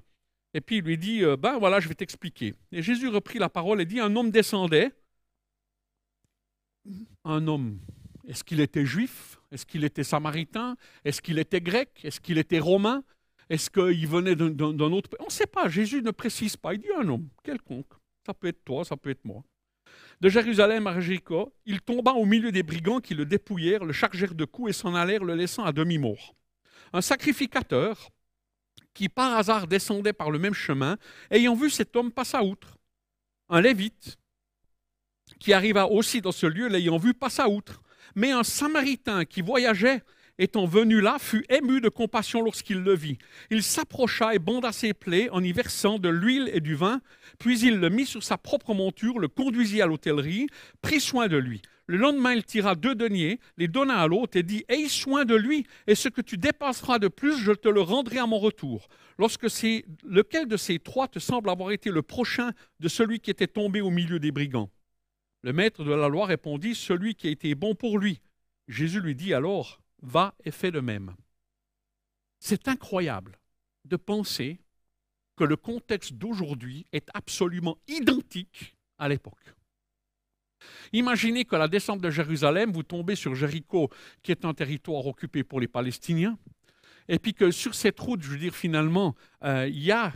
et 0.54 0.60
puis 0.60 0.78
il 0.78 0.84
lui 0.84 0.98
dit, 0.98 1.24
euh, 1.24 1.36
ben 1.36 1.58
voilà, 1.58 1.80
je 1.80 1.88
vais 1.88 1.94
t'expliquer. 1.94 2.54
Et 2.72 2.82
Jésus 2.82 3.08
reprit 3.08 3.38
la 3.38 3.48
parole 3.48 3.80
et 3.80 3.86
dit, 3.86 4.00
un 4.00 4.14
homme 4.16 4.30
descendait. 4.30 4.92
Un 7.24 7.46
homme, 7.46 7.78
est-ce 8.26 8.44
qu'il 8.44 8.60
était 8.60 8.84
juif? 8.84 9.38
Est-ce 9.50 9.64
qu'il 9.64 9.84
était 9.84 10.04
samaritain? 10.04 10.76
Est-ce 11.04 11.22
qu'il 11.22 11.38
était 11.38 11.60
grec? 11.60 11.90
Est-ce 12.02 12.20
qu'il 12.20 12.38
était 12.38 12.58
romain? 12.58 13.04
Est-ce 13.48 13.70
qu'il 13.70 14.08
venait 14.08 14.34
d'un 14.34 14.92
autre 14.92 15.10
pays 15.10 15.20
On 15.20 15.26
ne 15.26 15.30
sait 15.30 15.46
pas, 15.46 15.68
Jésus 15.68 16.02
ne 16.02 16.10
précise 16.10 16.56
pas. 16.56 16.74
Il 16.74 16.80
dit 16.80 16.88
un 16.98 17.08
homme, 17.08 17.28
quelconque. 17.42 17.92
Ça 18.26 18.34
peut 18.34 18.48
être 18.48 18.64
toi, 18.64 18.84
ça 18.84 18.96
peut 18.96 19.10
être 19.10 19.24
moi. 19.24 19.42
De 20.20 20.28
Jérusalem 20.28 20.86
à 20.86 21.00
Jéricho, 21.00 21.52
il 21.66 21.80
tomba 21.80 22.12
au 22.12 22.24
milieu 22.24 22.52
des 22.52 22.62
brigands 22.62 23.00
qui 23.00 23.14
le 23.14 23.26
dépouillèrent, 23.26 23.84
le 23.84 23.92
chargèrent 23.92 24.34
de 24.34 24.44
coups 24.44 24.70
et 24.70 24.72
s'en 24.72 24.94
allèrent, 24.94 25.24
le 25.24 25.34
laissant 25.34 25.64
à 25.64 25.72
demi-mort. 25.72 26.34
Un 26.92 27.00
sacrificateur, 27.00 28.10
qui 28.94 29.08
par 29.08 29.36
hasard 29.36 29.66
descendait 29.66 30.12
par 30.12 30.30
le 30.30 30.38
même 30.38 30.54
chemin, 30.54 30.98
ayant 31.30 31.54
vu 31.54 31.70
cet 31.70 31.96
homme 31.96 32.12
passa 32.12 32.42
outre. 32.42 32.78
Un 33.48 33.60
lévite 33.60 34.18
qui 35.38 35.52
arriva 35.52 35.86
aussi 35.86 36.20
dans 36.20 36.32
ce 36.32 36.46
lieu, 36.46 36.68
l'ayant 36.68 36.98
vu, 36.98 37.14
passa 37.14 37.48
outre. 37.48 37.82
Mais 38.14 38.30
un 38.30 38.44
samaritain 38.44 39.24
qui 39.24 39.40
voyageait, 39.40 40.02
étant 40.38 40.66
venu 40.66 41.00
là, 41.00 41.18
fut 41.18 41.44
ému 41.48 41.80
de 41.80 41.88
compassion 41.88 42.42
lorsqu'il 42.42 42.78
le 42.78 42.94
vit. 42.94 43.18
Il 43.50 43.62
s'approcha 43.62 44.34
et 44.34 44.38
banda 44.38 44.72
ses 44.72 44.94
plaies 44.94 45.30
en 45.30 45.42
y 45.42 45.52
versant 45.52 45.98
de 45.98 46.08
l'huile 46.08 46.50
et 46.52 46.60
du 46.60 46.74
vin, 46.74 47.00
puis 47.38 47.58
il 47.60 47.78
le 47.78 47.90
mit 47.90 48.06
sur 48.06 48.22
sa 48.22 48.38
propre 48.38 48.74
monture, 48.74 49.18
le 49.18 49.28
conduisit 49.28 49.82
à 49.82 49.86
l'hôtellerie, 49.86 50.46
prit 50.80 51.00
soin 51.00 51.28
de 51.28 51.36
lui. 51.36 51.62
Le 51.86 51.96
lendemain, 51.96 52.32
il 52.32 52.44
tira 52.44 52.74
deux 52.74 52.94
deniers, 52.94 53.40
les 53.56 53.68
donna 53.68 54.00
à 54.00 54.06
l'autre 54.06 54.36
et 54.36 54.42
dit 54.42 54.64
Aie 54.68 54.88
soin 54.88 55.24
de 55.24 55.34
lui, 55.34 55.66
et 55.86 55.94
ce 55.94 56.08
que 56.08 56.20
tu 56.20 56.36
dépasseras 56.38 56.98
de 56.98 57.08
plus, 57.08 57.36
je 57.38 57.52
te 57.52 57.68
le 57.68 57.80
rendrai 57.80 58.18
à 58.18 58.26
mon 58.26 58.38
retour. 58.38 58.88
Lorsque 59.18 59.50
c'est 59.50 59.84
lequel 60.04 60.46
de 60.46 60.56
ces 60.56 60.78
trois 60.78 61.08
te 61.08 61.18
semble 61.18 61.50
avoir 61.50 61.72
été 61.72 61.90
le 61.90 62.02
prochain 62.02 62.52
de 62.80 62.88
celui 62.88 63.20
qui 63.20 63.30
était 63.30 63.48
tombé 63.48 63.80
au 63.80 63.90
milieu 63.90 64.20
des 64.20 64.30
brigands? 64.30 64.70
Le 65.42 65.52
maître 65.52 65.82
de 65.82 65.92
la 65.92 66.08
loi 66.08 66.26
répondit 66.26 66.74
Celui 66.74 67.16
qui 67.16 67.26
a 67.26 67.30
été 67.30 67.54
bon 67.54 67.74
pour 67.74 67.98
lui. 67.98 68.20
Jésus 68.68 69.00
lui 69.00 69.16
dit 69.16 69.34
alors 69.34 69.80
Va 70.02 70.34
et 70.44 70.50
fais 70.50 70.70
de 70.70 70.80
même. 70.80 71.14
C'est 72.38 72.68
incroyable 72.68 73.38
de 73.84 73.96
penser 73.96 74.60
que 75.36 75.44
le 75.44 75.56
contexte 75.56 76.14
d'aujourd'hui 76.14 76.86
est 76.92 77.08
absolument 77.14 77.78
identique 77.88 78.76
à 78.98 79.08
l'époque. 79.08 79.54
Imaginez 80.92 81.44
que 81.44 81.56
la 81.56 81.68
descente 81.68 82.00
de 82.00 82.10
Jérusalem, 82.10 82.72
vous 82.72 82.82
tombez 82.82 83.14
sur 83.14 83.34
Jéricho, 83.34 83.90
qui 84.22 84.32
est 84.32 84.44
un 84.44 84.54
territoire 84.54 85.06
occupé 85.06 85.44
pour 85.44 85.60
les 85.60 85.68
Palestiniens, 85.68 86.38
et 87.08 87.18
puis 87.18 87.34
que 87.34 87.50
sur 87.50 87.74
cette 87.74 87.98
route, 87.98 88.22
je 88.22 88.30
veux 88.30 88.38
dire, 88.38 88.54
finalement, 88.54 89.14
euh, 89.44 89.68
il 89.68 89.82
y 89.82 89.92
a 89.92 90.12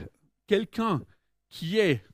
quelqu'un 0.46 1.02
qui 1.48 1.78
est 1.78 2.04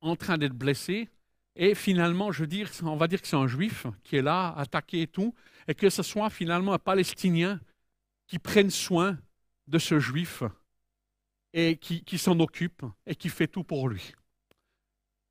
en 0.00 0.16
train 0.16 0.38
d'être 0.38 0.54
blessé, 0.54 1.08
et 1.54 1.74
finalement, 1.74 2.32
je 2.32 2.40
veux 2.40 2.46
dire, 2.46 2.70
on 2.82 2.96
va 2.96 3.08
dire 3.08 3.20
que 3.20 3.26
c'est 3.26 3.36
un 3.36 3.46
juif 3.46 3.86
qui 4.04 4.16
est 4.16 4.22
là, 4.22 4.54
attaqué 4.56 5.02
et 5.02 5.06
tout, 5.06 5.34
et 5.66 5.74
que 5.74 5.88
ce 5.90 6.02
soit 6.02 6.30
finalement 6.30 6.74
un 6.74 6.78
Palestinien 6.78 7.60
qui 8.26 8.38
prenne 8.38 8.70
soin 8.70 9.18
de 9.66 9.78
ce 9.78 9.98
juif 9.98 10.42
et 11.54 11.76
qui 11.78 12.18
s'en 12.18 12.38
occupe 12.40 12.84
et 13.06 13.14
qui 13.14 13.30
fait 13.30 13.48
tout 13.48 13.64
pour 13.64 13.88
lui. 13.88 14.12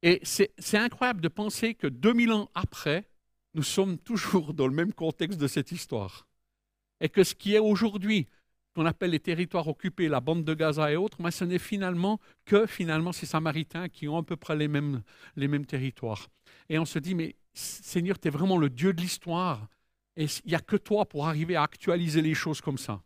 Et 0.06 0.22
c'est 0.24 0.78
incroyable 0.78 1.20
de 1.20 1.28
penser 1.28 1.74
que 1.74 1.88
2000 1.88 2.32
ans 2.32 2.52
après, 2.54 3.10
nous 3.56 3.64
sommes 3.64 3.98
toujours 3.98 4.54
dans 4.54 4.68
le 4.68 4.74
même 4.74 4.94
contexte 4.94 5.40
de 5.40 5.48
cette 5.48 5.72
histoire. 5.72 6.28
Et 7.02 7.10
que 7.10 7.24
ce 7.24 7.34
qui 7.34 7.56
est 7.56 7.60
aujourd'hui, 7.60 8.28
qu'on 8.76 8.86
appelle 8.86 9.10
les 9.10 9.20
territoires 9.20 9.68
occupés, 9.68 10.08
la 10.08 10.20
bande 10.20 10.44
de 10.44 10.54
Gaza 10.54 10.92
et 10.92 10.96
autres, 10.96 11.18
mais 11.24 11.32
ce 11.32 11.44
n'est 11.44 11.58
finalement 11.58 12.20
que 12.46 12.68
finalement 12.68 13.14
ces 13.14 13.26
Samaritains 13.26 13.90
qui 13.90 14.08
ont 14.08 14.20
à 14.20 14.24
peu 14.24 14.36
près 14.36 14.56
les 14.56 14.68
mêmes, 14.68 15.02
les 15.38 15.48
mêmes 15.48 15.66
territoires. 15.66 16.28
Et 16.70 16.78
on 16.78 16.86
se 16.86 17.00
dit, 17.00 17.16
mais 17.16 17.36
Seigneur, 17.56 18.20
tu 18.20 18.28
es 18.28 18.32
vraiment 18.32 18.60
le 18.60 18.70
Dieu 18.70 18.94
de 18.94 19.02
l'histoire. 19.02 19.68
Et 20.18 20.26
il 20.26 20.50
n'y 20.50 20.56
a 20.56 20.60
que 20.60 20.76
toi 20.76 21.06
pour 21.06 21.28
arriver 21.28 21.56
à 21.56 21.64
actualiser 21.64 22.22
les 22.22 22.36
choses 22.36 22.62
comme 22.62 22.78
ça. 22.78 23.02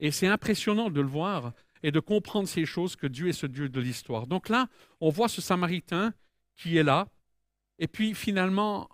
Et 0.00 0.10
c'est 0.10 0.26
impressionnant 0.26 0.90
de 0.90 1.00
le 1.00 1.06
voir 1.06 1.52
et 1.82 1.90
de 1.90 2.00
comprendre 2.00 2.48
ces 2.48 2.66
choses 2.66 2.96
que 2.96 3.06
Dieu 3.06 3.28
est 3.28 3.32
ce 3.32 3.46
Dieu 3.46 3.68
de 3.68 3.80
l'histoire. 3.80 4.26
Donc 4.26 4.48
là, 4.48 4.68
on 5.00 5.10
voit 5.10 5.28
ce 5.28 5.40
Samaritain 5.40 6.14
qui 6.56 6.76
est 6.76 6.82
là, 6.82 7.08
et 7.78 7.88
puis 7.88 8.14
finalement, 8.14 8.88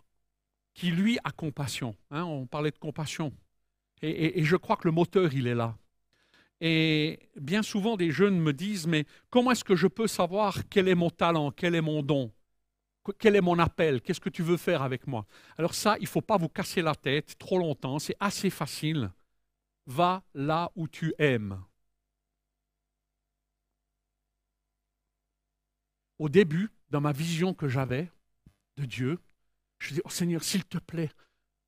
qui 0.74 0.90
lui 0.90 1.18
a 1.24 1.30
compassion. 1.30 1.96
Hein, 2.10 2.24
on 2.24 2.46
parlait 2.46 2.70
de 2.70 2.78
compassion. 2.78 3.32
Et, 4.00 4.38
et, 4.40 4.44
je 4.44 4.56
crois 4.56 4.76
que 4.76 4.86
le 4.86 4.92
moteur, 4.92 5.34
il 5.34 5.48
est 5.48 5.54
là. 5.54 5.76
Et 6.60 7.18
bien 7.36 7.62
souvent, 7.62 7.96
des 7.96 8.12
jeunes 8.12 8.38
me 8.38 8.52
disent, 8.52 8.86
mais 8.86 9.04
comment 9.30 9.50
est-ce 9.50 9.64
que 9.64 9.74
je 9.76 9.88
peux 9.88 10.06
savoir 10.06 10.68
quel 10.68 10.86
est 10.88 10.94
mon 10.94 11.10
talent, 11.10 11.50
quel 11.50 11.74
est 11.74 11.80
mon 11.80 12.02
don 12.02 12.32
quel 13.18 13.36
est 13.36 13.40
mon 13.40 13.58
appel 13.58 14.00
Qu'est-ce 14.00 14.20
que 14.20 14.28
tu 14.28 14.42
veux 14.42 14.56
faire 14.56 14.82
avec 14.82 15.06
moi? 15.06 15.26
Alors 15.56 15.74
ça, 15.74 15.96
il 15.98 16.02
ne 16.02 16.08
faut 16.08 16.20
pas 16.20 16.36
vous 16.36 16.48
casser 16.48 16.82
la 16.82 16.94
tête 16.94 17.38
trop 17.38 17.58
longtemps, 17.58 17.98
c'est 17.98 18.16
assez 18.20 18.50
facile. 18.50 19.10
Va 19.86 20.22
là 20.34 20.70
où 20.76 20.86
tu 20.88 21.14
aimes. 21.18 21.62
Au 26.18 26.28
début, 26.28 26.70
dans 26.90 27.00
ma 27.00 27.12
vision 27.12 27.54
que 27.54 27.68
j'avais 27.68 28.10
de 28.76 28.84
Dieu, 28.84 29.18
je 29.78 29.94
dis, 29.94 30.00
oh 30.04 30.10
Seigneur, 30.10 30.42
s'il 30.42 30.64
te 30.64 30.78
plaît, 30.78 31.10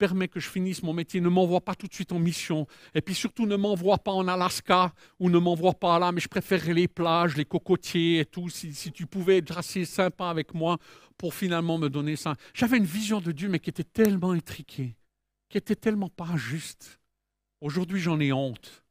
permets 0.00 0.28
que 0.28 0.40
je 0.40 0.48
finisse 0.48 0.82
mon 0.82 0.94
métier, 0.94 1.20
ne 1.20 1.28
m'envoie 1.28 1.60
pas 1.60 1.74
tout 1.74 1.86
de 1.86 1.94
suite 1.94 2.10
en 2.10 2.18
mission. 2.18 2.66
Et 2.94 3.02
puis 3.02 3.14
surtout, 3.14 3.46
ne 3.46 3.54
m'envoie 3.54 3.98
pas 3.98 4.12
en 4.12 4.26
Alaska 4.26 4.92
ou 5.20 5.30
ne 5.30 5.38
m'envoie 5.38 5.74
pas 5.74 5.98
là, 5.98 6.10
mais 6.10 6.20
je 6.20 6.28
préférerais 6.28 6.74
les 6.74 6.88
plages, 6.88 7.36
les 7.36 7.44
cocotiers 7.44 8.20
et 8.20 8.24
tout. 8.24 8.48
Si, 8.48 8.72
tu 8.92 9.06
pouvais 9.06 9.38
être 9.38 9.56
assez 9.58 9.84
sympa 9.84 10.28
avec 10.28 10.54
moi 10.54 10.78
pour 11.18 11.34
finalement 11.34 11.78
me 11.78 11.88
donner 11.88 12.16
ça. 12.16 12.34
J'avais 12.54 12.78
une 12.78 12.84
vision 12.84 13.20
de 13.20 13.30
Dieu, 13.30 13.48
mais 13.48 13.60
qui 13.60 13.70
était 13.70 13.84
tellement 13.84 14.34
étriquée, 14.34 14.96
qui 15.50 15.58
était 15.58 15.76
tellement 15.76 16.08
pas 16.08 16.36
juste. 16.36 16.98
Aujourd'hui, 17.60 18.00
j'en 18.00 18.18
ai 18.18 18.32
honte. 18.32 18.82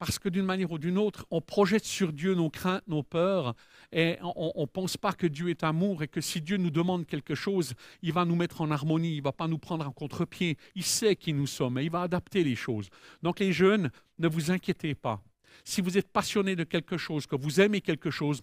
Parce 0.00 0.18
que 0.18 0.30
d'une 0.30 0.46
manière 0.46 0.72
ou 0.72 0.78
d'une 0.78 0.96
autre, 0.96 1.26
on 1.30 1.42
projette 1.42 1.84
sur 1.84 2.14
Dieu 2.14 2.34
nos 2.34 2.48
craintes, 2.48 2.82
nos 2.88 3.02
peurs, 3.02 3.54
et 3.92 4.16
on 4.22 4.62
ne 4.62 4.64
pense 4.64 4.96
pas 4.96 5.12
que 5.12 5.26
Dieu 5.26 5.50
est 5.50 5.62
amour 5.62 6.02
et 6.02 6.08
que 6.08 6.22
si 6.22 6.40
Dieu 6.40 6.56
nous 6.56 6.70
demande 6.70 7.06
quelque 7.06 7.34
chose, 7.34 7.74
il 8.00 8.14
va 8.14 8.24
nous 8.24 8.34
mettre 8.34 8.62
en 8.62 8.70
harmonie, 8.70 9.12
il 9.12 9.18
ne 9.18 9.24
va 9.24 9.32
pas 9.32 9.46
nous 9.46 9.58
prendre 9.58 9.86
en 9.86 9.92
contre-pied. 9.92 10.56
Il 10.74 10.84
sait 10.84 11.16
qui 11.16 11.34
nous 11.34 11.46
sommes 11.46 11.76
et 11.76 11.84
il 11.84 11.90
va 11.90 12.00
adapter 12.00 12.42
les 12.42 12.56
choses. 12.56 12.88
Donc 13.22 13.40
les 13.40 13.52
jeunes, 13.52 13.90
ne 14.18 14.26
vous 14.26 14.50
inquiétez 14.50 14.94
pas. 14.94 15.22
Si 15.64 15.82
vous 15.82 15.98
êtes 15.98 16.08
passionné 16.08 16.56
de 16.56 16.64
quelque 16.64 16.96
chose, 16.96 17.26
que 17.26 17.36
vous 17.36 17.60
aimez 17.60 17.82
quelque 17.82 18.10
chose, 18.10 18.40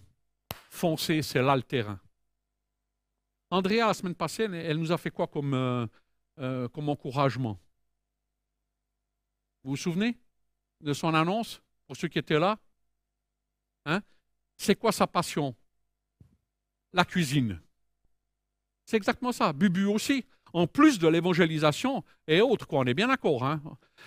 foncez, 0.70 1.22
c'est 1.22 1.42
là 1.42 1.56
le 1.56 1.64
terrain. 1.64 1.98
Andrea, 3.50 3.88
la 3.88 3.94
semaine 3.94 4.14
passée, 4.14 4.44
elle 4.44 4.76
nous 4.76 4.92
a 4.92 4.96
fait 4.96 5.10
quoi 5.10 5.26
comme, 5.26 5.54
euh, 5.54 5.86
euh, 6.38 6.68
comme 6.68 6.88
encouragement? 6.88 7.58
Vous 9.64 9.70
vous 9.70 9.76
souvenez? 9.76 10.16
De 10.80 10.92
son 10.92 11.14
annonce, 11.14 11.60
pour 11.86 11.96
ceux 11.96 12.08
qui 12.08 12.18
étaient 12.18 12.38
là. 12.38 12.58
Hein? 13.86 14.02
C'est 14.56 14.74
quoi 14.74 14.92
sa 14.92 15.06
passion? 15.06 15.54
La 16.92 17.04
cuisine. 17.04 17.60
C'est 18.84 18.96
exactement 18.96 19.32
ça. 19.32 19.52
Bubu 19.52 19.84
aussi. 19.84 20.24
En 20.54 20.66
plus 20.66 20.98
de 20.98 21.08
l'évangélisation 21.08 22.02
et 22.26 22.40
autres, 22.40 22.66
quoi, 22.66 22.80
on 22.80 22.84
est 22.84 22.94
bien 22.94 23.08
d'accord. 23.08 23.44
Hein? 23.44 23.62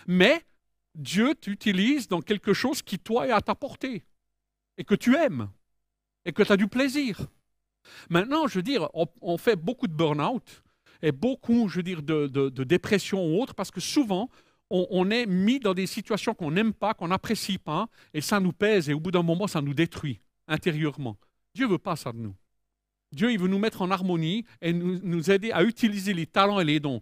Mais 0.08 0.44
Dieu 0.96 1.36
t'utilise 1.36 2.08
dans 2.08 2.22
quelque 2.22 2.54
chose 2.54 2.82
qui, 2.82 2.98
toi, 2.98 3.28
est 3.28 3.32
à 3.32 3.42
ta 3.42 3.54
portée 3.54 4.04
et 4.78 4.84
que 4.84 4.96
tu 4.96 5.16
aimes 5.16 5.50
et 6.26 6.34
que 6.34 6.42
tu 6.42 6.52
as 6.52 6.58
du 6.58 6.68
plaisir. 6.68 7.28
Maintenant, 8.10 8.48
je 8.48 8.56
veux 8.56 8.64
dire, 8.64 8.90
on, 8.94 9.38
fait 9.38 9.56
beaucoup 9.56 9.88
de 9.88 9.94
burn-out 9.94 10.64
et 11.02 11.12
beaucoup, 11.12 11.68
je 11.68 11.78
veux 11.78 11.84
dire, 11.84 12.02
de, 12.02 12.28
de 12.28 12.64
dépression 12.64 13.24
ou 13.26 13.42
autre 13.42 13.54
parce 13.54 13.72
que 13.72 13.80
souvent, 13.80 14.30
on, 14.72 15.10
est 15.10 15.26
mis 15.26 15.60
dans 15.60 15.74
des 15.74 15.86
situations 15.86 16.34
qu'on 16.34 16.52
n'aime 16.52 16.74
pas, 16.74 16.94
qu'on 16.94 17.10
n'apprécie 17.10 17.58
pas, 17.58 17.90
et 18.14 18.22
ça 18.22 18.40
nous 18.40 18.54
pèse, 18.54 18.90
et 18.90 18.94
au 18.94 19.00
bout 19.00 19.12
d'un 19.12 19.22
moment, 19.22 19.48
ça 19.48 19.62
nous 19.62 19.74
détruit 19.74 20.22
intérieurement. 20.48 21.18
Dieu 21.54 21.66
ne 21.66 21.72
veut 21.72 21.78
pas 21.78 21.96
ça 21.96 22.14
de 22.14 22.20
nous. 22.20 22.36
Dieu, 23.12 23.32
il 23.32 23.40
veut 23.40 23.50
nous 23.50 23.60
mettre 23.60 23.82
en 23.82 23.92
harmonie 23.92 24.46
et 24.62 24.72
nous, 24.72 25.30
aider 25.30 25.52
à 25.52 25.64
utiliser 25.64 26.14
les 26.14 26.26
talents 26.26 26.62
et 26.62 26.64
les 26.64 26.80
dons. 26.80 27.02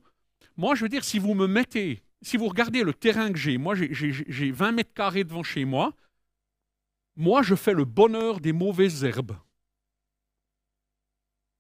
Moi, 0.57 0.73
je 0.73 0.83
veux 0.83 0.89
dire, 0.89 1.03
si 1.03 1.19
vous 1.19 1.35
me 1.35 1.45
mettez, 1.45 2.01
si 2.23 2.37
vous 2.37 2.47
regardez 2.47 2.83
le 2.83 2.93
terrain 2.93 3.31
que 3.31 3.37
j'ai, 3.37 3.59
moi, 3.59 3.75
j'ai 3.75 4.51
20 4.51 4.71
mètres 4.71 4.93
carrés 4.93 5.23
devant 5.23 5.43
chez 5.43 5.65
moi, 5.65 5.93
moi, 7.15 7.43
je 7.43 7.53
fais 7.53 7.73
le 7.73 7.85
bonheur 7.85 8.39
des 8.39 8.53
mauvaises 8.53 9.03
herbes. 9.03 9.37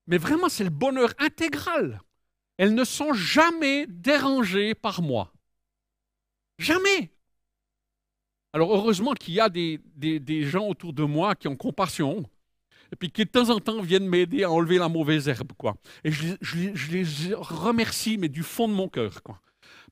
Mais 0.07 0.17
vraiment, 0.17 0.49
c'est 0.49 0.63
le 0.63 0.71
bonheur 0.71 1.13
intégral. 1.19 2.01
Elles 2.57 2.73
ne 2.73 2.83
sont 2.83 3.13
jamais 3.13 3.85
dérangées 3.87 4.73
par 4.73 5.03
moi. 5.03 5.31
Jamais. 6.59 7.09
Alors 8.51 8.75
heureusement 8.75 9.13
qu'il 9.13 9.33
y 9.33 9.39
a 9.39 9.49
des, 9.49 10.43
gens 10.43 10.67
autour 10.67 10.93
de 10.93 11.03
moi 11.03 11.33
qui 11.35 11.47
ont 11.47 11.55
compassion 11.55 12.29
et 12.91 12.95
puis 12.95 13.11
qui 13.11 13.23
de 13.23 13.29
temps 13.29 13.49
en 13.49 13.59
temps 13.59 13.81
viennent 13.81 14.07
m'aider 14.07 14.43
à 14.43 14.51
enlever 14.51 14.77
la 14.77 14.89
mauvaise 14.89 15.29
herbe. 15.29 15.53
Quoi. 15.57 15.75
Et 16.03 16.11
je, 16.11 16.91
les 16.91 17.33
remercie, 17.33 18.17
mais 18.17 18.29
du 18.29 18.43
fond 18.43 18.67
de 18.67 18.73
mon 18.73 18.89
cœur. 18.89 19.21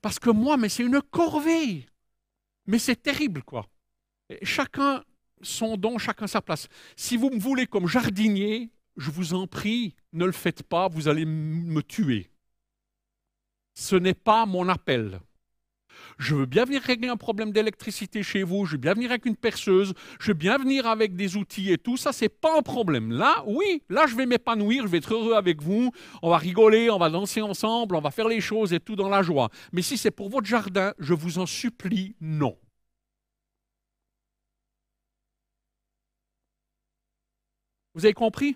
Parce 0.02 0.20
que 0.20 0.30
moi, 0.30 0.58
mais 0.58 0.70
c'est 0.70 0.84
une 0.84 1.02
corvée. 1.02 1.86
Mais 2.66 2.80
c'est 2.80 3.02
terrible, 3.02 3.44
quoi. 3.44 3.66
chacun 4.44 5.04
son 5.42 5.78
don, 5.78 6.00
chacun 6.00 6.28
sa 6.28 6.42
place. 6.42 6.68
Si 6.96 7.16
vous 7.16 7.30
me 7.30 7.40
voulez 7.40 7.68
comme 7.68 7.88
jardinier, 7.88 8.72
je 8.98 9.12
vous 9.12 9.36
en 9.36 9.46
prie, 9.46 9.96
ne 10.12 10.26
le 10.26 10.32
faites 10.32 10.64
pas, 10.64 10.88
vous 10.88 11.08
allez 11.08 11.26
me 11.26 11.82
tuer. 11.82 12.32
Ce 13.76 13.96
n'est 13.96 14.16
pas 14.16 14.48
mon 14.48 14.68
appel. 14.68 15.22
Je 16.18 16.36
veux 16.36 16.46
bien 16.46 16.66
venir 16.66 16.82
régler 16.82 17.10
un 17.10 17.18
problème 17.18 17.52
d'électricité 17.52 18.24
chez 18.24 18.44
vous, 18.44 18.66
je 18.66 18.74
veux 18.74 18.78
bien 18.78 18.94
venir 18.94 19.12
avec 19.12 19.26
une 19.26 19.36
perceuse, 19.36 19.94
je 20.20 20.28
veux 20.28 20.34
bien 20.34 20.58
venir 20.58 20.88
avec 20.88 21.16
des 21.16 21.38
outils 21.38 21.72
et 21.72 21.78
tout, 21.78 21.98
ça, 21.98 22.12
c'est 22.12 22.30
pas 22.30 22.58
un 22.58 22.62
problème. 22.62 23.12
Là, 23.12 23.44
oui, 23.46 23.84
là, 23.90 24.08
je 24.08 24.16
vais 24.16 24.26
m'épanouir, 24.26 24.84
je 24.84 24.92
vais 24.92 24.98
être 24.98 25.14
heureux 25.14 25.34
avec 25.34 25.62
vous, 25.62 25.92
on 26.22 26.30
va 26.30 26.38
rigoler, 26.38 26.90
on 26.90 26.98
va 26.98 27.10
danser 27.10 27.42
ensemble, 27.42 27.96
on 27.96 28.02
va 28.02 28.12
faire 28.12 28.28
les 28.28 28.42
choses 28.42 28.74
et 28.74 28.80
tout 28.80 28.96
dans 28.96 29.10
la 29.10 29.22
joie. 29.22 29.50
Mais 29.72 29.82
si 29.82 29.98
c'est 29.98 30.12
pour 30.12 30.30
votre 30.30 30.48
jardin, 30.48 30.94
je 31.00 31.14
vous 31.14 31.40
en 31.40 31.46
supplie, 31.46 32.16
non. 32.22 32.58
Vous 37.94 38.06
avez 38.06 38.14
compris? 38.14 38.56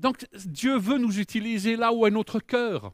Donc 0.00 0.26
Dieu 0.46 0.76
veut 0.76 0.98
nous 0.98 1.20
utiliser 1.20 1.76
là 1.76 1.92
où 1.92 2.06
est 2.06 2.10
notre 2.10 2.40
cœur. 2.40 2.92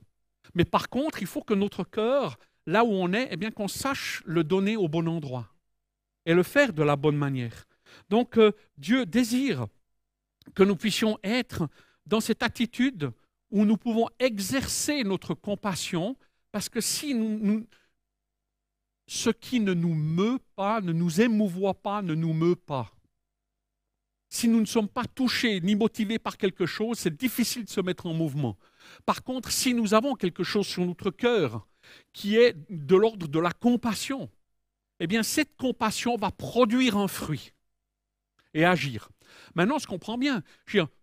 Mais 0.55 0.65
par 0.65 0.89
contre, 0.89 1.23
il 1.23 1.27
faut 1.27 1.43
que 1.43 1.55
notre 1.55 1.85
cœur 1.85 2.39
là 2.69 2.85
où 2.85 2.93
on 2.93 3.13
est, 3.15 3.29
eh 3.31 3.37
bien 3.37 3.51
qu'on 3.51 3.67
sache 3.67 4.23
le 4.27 4.45
donner 4.45 4.77
au 4.77 4.89
bon 4.89 5.09
endroit 5.09 5.49
et 6.27 6.35
le 6.35 6.43
faire 6.43 6.75
de 6.75 6.83
la 6.83 6.97
bonne 6.97 7.17
manière. 7.17 7.67
Donc 8.11 8.37
euh, 8.37 8.53
Dieu 8.77 9.07
désire 9.07 9.67
que 10.55 10.63
nous 10.63 10.77
puissions 10.77 11.19
être 11.25 11.69
dans 12.05 12.21
cette 12.21 12.43
attitude 12.43 13.11
où 13.51 13.65
nous 13.65 13.79
pouvons 13.79 14.09
exercer 14.19 15.03
notre 15.03 15.33
compassion, 15.33 16.15
parce 16.53 16.69
que 16.69 16.83
si 16.83 17.15
ce 19.07 19.31
qui 19.31 19.61
ne 19.61 19.73
nous 19.73 19.95
meut 19.95 20.39
pas, 20.55 20.83
ne 20.83 20.93
nous 20.93 21.23
émouvoit 21.23 21.81
pas, 21.83 22.03
ne 22.03 22.15
nous 22.15 22.35
meut 22.35 22.57
pas. 22.57 22.93
Si 24.29 24.47
nous 24.47 24.61
ne 24.61 24.67
sommes 24.67 24.89
pas 24.89 25.07
touchés 25.07 25.63
ni 25.63 25.75
motivés 25.75 26.19
par 26.19 26.37
quelque 26.37 26.67
chose, 26.67 26.99
c'est 26.99 27.17
difficile 27.17 27.65
de 27.65 27.71
se 27.71 27.81
mettre 27.81 28.05
en 28.05 28.13
mouvement. 28.13 28.59
Par 29.07 29.23
contre, 29.23 29.51
si 29.51 29.73
nous 29.73 29.95
avons 29.95 30.15
quelque 30.15 30.45
chose 30.45 30.67
sur 30.67 30.85
notre 30.85 31.11
cœur 31.11 31.67
qui 32.13 32.37
est 32.37 32.57
de 32.71 32.97
l'ordre 32.97 33.29
de 33.29 33.39
la 33.39 33.53
compassion, 33.53 34.31
eh 35.01 35.07
bien 35.07 35.23
cette 35.23 35.57
compassion 35.57 36.17
va 36.17 36.31
produire 36.31 36.97
un 36.97 37.09
fruit 37.09 37.53
et 38.55 38.65
agir. 38.65 39.11
Maintenant, 39.55 39.79
ce 39.79 39.87
qu'on 39.87 39.95
comprend 39.95 40.19
bien. 40.19 40.43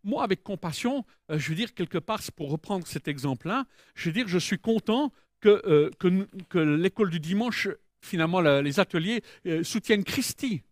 moi, 0.03 0.23
avec 0.23 0.43
compassion, 0.43 1.05
euh, 1.31 1.37
je 1.37 1.49
veux 1.49 1.55
dire, 1.55 1.73
quelque 1.73 1.97
part, 1.97 2.21
pour 2.35 2.49
reprendre 2.49 2.87
cet 2.87 3.07
exemple-là, 3.07 3.65
je 3.93 4.09
veux 4.09 4.13
dire, 4.13 4.27
je 4.27 4.37
suis 4.37 4.59
content 4.59 5.11
que, 5.41 5.61
euh, 5.65 5.91
que, 5.99 6.57
l'école 6.59 7.09
du 7.09 7.19
dimanche, 7.19 7.67
finalement, 8.01 8.41
les 8.41 8.79
ateliers, 8.79 9.23
euh, 9.45 9.63
soutiennent 9.63 10.03
Christy, 10.03 10.63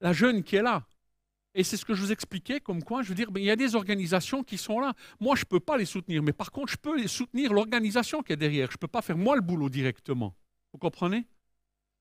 la 0.00 0.12
jeune 0.12 0.42
qui 0.42 0.56
est 0.56 0.62
là. 0.62 0.86
Et 1.54 1.62
c'est 1.62 1.76
ce 1.76 1.84
que 1.84 1.94
je 1.94 2.02
vous 2.02 2.12
expliquais, 2.12 2.58
comme 2.58 2.82
quoi, 2.82 3.02
je 3.02 3.10
veux 3.10 3.14
dire, 3.14 3.28
il 3.36 3.44
y 3.44 3.50
a 3.50 3.56
des 3.56 3.76
organisations 3.76 4.42
qui 4.42 4.58
sont 4.58 4.80
là. 4.80 4.92
Moi, 5.20 5.36
je 5.36 5.42
ne 5.42 5.46
peux 5.46 5.60
pas 5.60 5.76
les 5.76 5.84
soutenir, 5.84 6.22
mais 6.22 6.32
par 6.32 6.50
contre, 6.50 6.72
je 6.72 6.76
peux 6.76 7.06
soutenir 7.06 7.52
l'organisation 7.52 8.22
qui 8.22 8.32
est 8.32 8.36
derrière. 8.36 8.70
Je 8.70 8.76
ne 8.76 8.80
peux 8.80 8.88
pas 8.88 9.02
faire 9.02 9.16
moi 9.16 9.36
le 9.36 9.40
boulot 9.40 9.68
directement. 9.68 10.34
Vous 10.72 10.78
comprenez? 10.78 11.26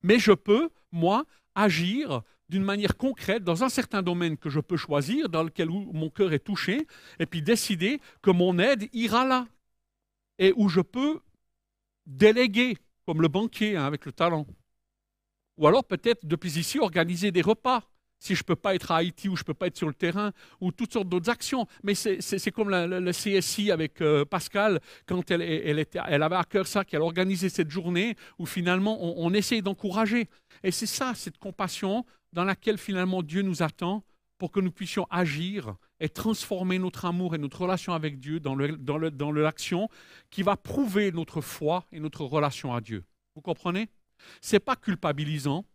Mais 0.02 0.18
je 0.18 0.32
peux, 0.32 0.70
moi, 0.92 1.26
agir 1.54 2.24
d'une 2.50 2.63
manière 2.63 2.98
concrète 2.98 3.44
dans 3.44 3.63
un 3.63 3.70
certain 3.70 4.02
domaine 4.02 4.38
que 4.38 4.50
je 4.50 4.60
peux 4.60 4.76
choisir, 4.76 5.30
dans 5.30 5.44
lequel 5.44 5.70
mon 5.70 6.10
cœur 6.10 6.34
est 6.34 6.39
touché, 6.39 6.88
et 7.20 7.28
puis 7.28 7.44
décider 7.44 8.02
que 8.24 8.32
mon 8.32 8.58
aide 8.58 8.89
ira 8.92 9.24
là. 9.24 9.48
Et 10.39 10.52
où 10.56 10.68
je 10.68 10.82
peux 10.82 11.22
déléguer, 12.08 12.78
comme 13.06 13.22
le 13.22 13.28
banquier 13.28 13.78
hein, 13.78 13.86
avec 13.86 14.06
le 14.06 14.12
talent. 14.12 14.48
Ou 15.58 15.68
alors 15.68 15.84
peut-être 15.86 16.26
depuis 16.26 16.58
ici 16.58 16.80
organiser 16.80 17.32
des 17.32 17.44
repas 17.44 17.84
si 18.23 18.36
je 18.36 18.39
ne 18.41 18.45
peux 18.45 18.55
pas 18.55 18.73
être 18.73 18.91
à 18.91 18.97
Haïti 18.97 19.27
ou 19.27 19.36
je 19.36 19.41
ne 19.41 19.45
peux 19.45 19.53
pas 19.53 19.67
être 19.67 19.75
sur 19.75 19.88
le 19.88 19.93
terrain, 19.93 20.31
ou 20.62 20.71
toutes 20.71 20.93
sortes 20.93 21.09
d'autres 21.09 21.29
actions. 21.29 21.67
Mais 21.83 21.93
c'est 21.93 22.51
comme 22.51 22.69
le 22.69 23.12
CSI 23.12 23.69
avec 23.69 23.99
euh, 24.01 24.23
Pascal, 24.23 24.79
quand 25.05 25.29
elle, 25.29 25.41
elle, 25.41 25.77
était, 25.77 25.99
elle, 26.07 26.23
avait 26.23 26.38
à 26.38 26.45
cœur 26.45 26.65
ça, 26.65 26.86
qu'elle 26.86 27.01
organisait 27.01 27.49
cette 27.49 27.69
journée 27.69 28.15
où 28.39 28.45
finalement 28.45 28.97
on, 29.01 29.33
essaye 29.33 29.62
d'encourager. 29.62 30.29
Et 30.63 30.71
c'est 30.71 30.86
ça, 30.86 31.13
cette 31.15 31.38
compassion 31.38 32.05
dans 32.31 32.45
laquelle 32.45 32.77
finalement 32.77 33.21
Dieu 33.21 33.41
nous 33.41 33.62
attend 33.62 34.05
pour 34.38 34.51
que 34.51 34.62
nous 34.62 34.71
puissions 34.71 35.05
agir 35.09 35.75
et 35.99 36.07
transformer 36.07 36.79
notre 36.79 37.03
amour 37.03 37.36
et 37.36 37.38
notre 37.38 37.62
relation 37.62 37.93
avec 37.93 38.19
Dieu 38.19 38.39
dans 38.39 38.55
l'action 38.55 38.97
le, 38.97 39.12
dans 39.12 39.31
le, 39.31 39.51
dans 39.51 39.91
qui 40.29 40.43
va 40.43 40.55
prouver 40.55 41.12
notre 41.12 41.41
foi 41.41 41.86
et 41.91 41.99
notre 41.99 42.23
relation 42.23 42.73
à 42.73 42.79
Dieu. 42.79 43.03
Vous 43.36 43.41
comprenez? 43.41 43.89
Ce 44.39 44.55
n'est 44.55 44.62
pas 44.62 44.77
culpabilisant, 44.77 45.65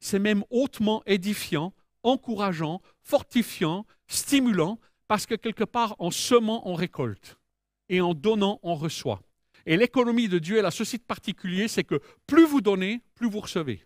c'est 0.00 0.18
même 0.18 0.42
hautement 0.50 1.02
édifiant 1.04 1.74
encourageant, 2.02 2.80
fortifiant, 3.02 3.86
stimulant, 4.06 4.78
parce 5.06 5.26
que 5.26 5.34
quelque 5.34 5.64
part, 5.64 5.96
en 5.98 6.10
semant, 6.10 6.66
on 6.68 6.74
récolte, 6.74 7.38
et 7.88 8.00
en 8.00 8.14
donnant, 8.14 8.60
on 8.62 8.74
reçoit. 8.74 9.22
Et 9.66 9.76
l'économie 9.76 10.28
de 10.28 10.38
Dieu, 10.38 10.58
elle 10.58 10.66
a 10.66 10.70
ceci 10.70 10.98
de 10.98 11.02
particulier, 11.02 11.68
c'est 11.68 11.84
que 11.84 12.00
plus 12.26 12.46
vous 12.46 12.60
donnez, 12.60 13.02
plus 13.14 13.28
vous 13.28 13.40
recevez. 13.40 13.84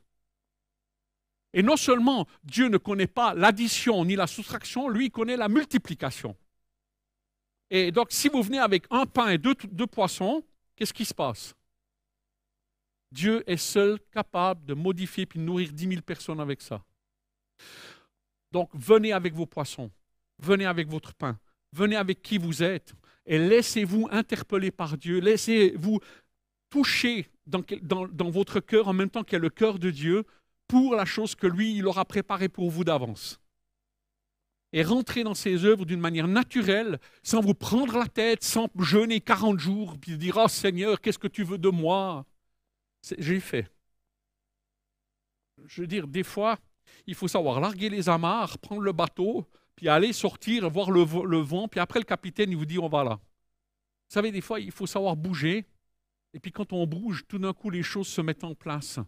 Et 1.55 1.63
non 1.63 1.77
seulement 1.77 2.27
Dieu 2.45 2.69
ne 2.69 2.79
connaît 2.79 3.07
pas 3.07 3.35
l'addition 3.35 4.05
ni 4.05 4.17
la 4.17 4.27
soustraction, 4.27 4.89
lui, 4.89 5.11
connaît 5.11 5.37
la 5.37 5.49
multiplication. 5.49 6.37
Et 7.71 7.91
donc, 7.91 8.09
si 8.11 8.29
vous 8.29 8.43
venez 8.43 8.59
avec 8.59 8.85
un 8.91 9.07
pain 9.07 9.29
et 9.29 9.39
deux, 9.39 9.55
poissons, 9.87 10.45
qu'est-ce 10.77 10.95
qui 10.95 11.05
se 11.05 11.15
passe? 11.15 11.55
Dieu 13.11 13.43
est 13.47 13.57
seul 13.57 13.99
capable 14.11 14.65
de 14.65 14.75
modifier 14.75 15.27
puis 15.27 15.39
de 15.39 15.45
nourrir 15.45 15.73
dix 15.73 15.87
mille 15.87 16.03
personnes 16.03 16.41
avec 16.41 16.63
ça. 16.63 16.83
Donc 18.53 18.71
venez 18.75 19.13
avec 19.13 19.35
vos 19.35 19.47
poissons, 19.47 19.91
venez 20.39 20.67
avec 20.67 20.89
votre 20.89 21.15
pain, 21.15 21.39
venez 21.73 21.97
avec 21.97 22.23
qui 22.23 22.39
vous 22.39 22.63
êtes 22.63 22.95
et 23.25 23.39
laissez-vous 23.39 24.09
interpeller 24.11 24.71
par 24.71 24.99
Dieu, 24.99 25.21
laissez-vous 25.21 26.01
toucher 26.69 27.29
dans, 27.47 27.63
dans, 27.83 28.31
votre 28.31 28.61
cœur 28.61 28.89
en 28.89 28.93
même 28.93 29.11
temps 29.11 29.25
qu'il 29.25 29.35
y 29.35 29.37
a 29.37 29.41
le 29.41 29.51
cœur 29.51 29.79
de 29.79 29.91
Dieu 29.91 30.25
pour 30.69 30.95
la 30.95 31.05
chose 31.05 31.35
que 31.35 31.47
lui, 31.47 31.77
il 31.77 31.87
aura 31.87 32.05
préparée 32.05 32.49
pour 32.49 32.71
vous 32.71 32.85
d'avance. 32.85 33.41
Et 34.73 34.83
rentrer 34.83 35.23
dans 35.23 35.35
ses 35.35 35.65
œuvres 35.65 35.85
d'une 35.85 36.01
manière 36.01 36.29
naturelle, 36.29 36.99
sans 37.23 37.41
vous 37.41 37.53
prendre 37.53 37.99
la 37.99 38.07
tête, 38.07 38.43
sans 38.43 38.69
jeûner 38.79 39.21
40 39.21 39.59
jours, 39.59 39.99
puis 40.01 40.17
dire 40.17 40.39
Oh 40.43 40.49
Seigneur, 40.49 41.01
qu'est-ce 41.01 41.19
que 41.19 41.29
tu 41.29 41.45
veux 41.45 41.59
de 41.59 41.69
moi? 41.69 42.25
J'ai 43.19 43.41
fait. 43.41 43.71
Je 45.67 45.83
veux 45.83 45.87
dire, 45.87 46.07
des 46.07 46.23
fois, 46.23 46.59
il 47.07 47.15
faut 47.15 47.29
savoir 47.29 47.61
larguer 47.61 47.89
les 47.89 48.09
amarres, 48.09 48.59
prendre 48.59 48.83
le 48.83 48.93
bateau, 48.93 49.47
puis 49.77 49.89
aller 49.89 50.13
sortir, 50.13 50.69
voir 50.71 50.91
le, 50.91 51.03
vent, 51.03 51.69
puis 51.69 51.81
après 51.81 51.99
le 51.99 52.05
capitaine, 52.05 52.51
il 52.51 52.57
vous 52.57 52.67
dit 52.67 52.79
on 52.79 52.89
va 52.89 53.05
là. 53.05 53.15
Vous 53.15 54.15
savez, 54.15 54.31
des 54.31 54.41
fois, 54.41 54.61
il 54.61 54.71
faut 54.71 54.87
savoir 54.87 55.17
bouger, 55.17 55.67
et 56.35 56.41
puis 56.41 56.53
quand 56.53 56.73
on 56.73 56.87
bouge, 56.87 57.25
tout 57.27 57.39
d'un 57.39 57.53
coup, 57.53 57.71
les 57.71 57.83
choses 57.83 58.09
se 58.09 58.21
mettent 58.21 58.45
en 58.45 58.55
place. 58.55 58.99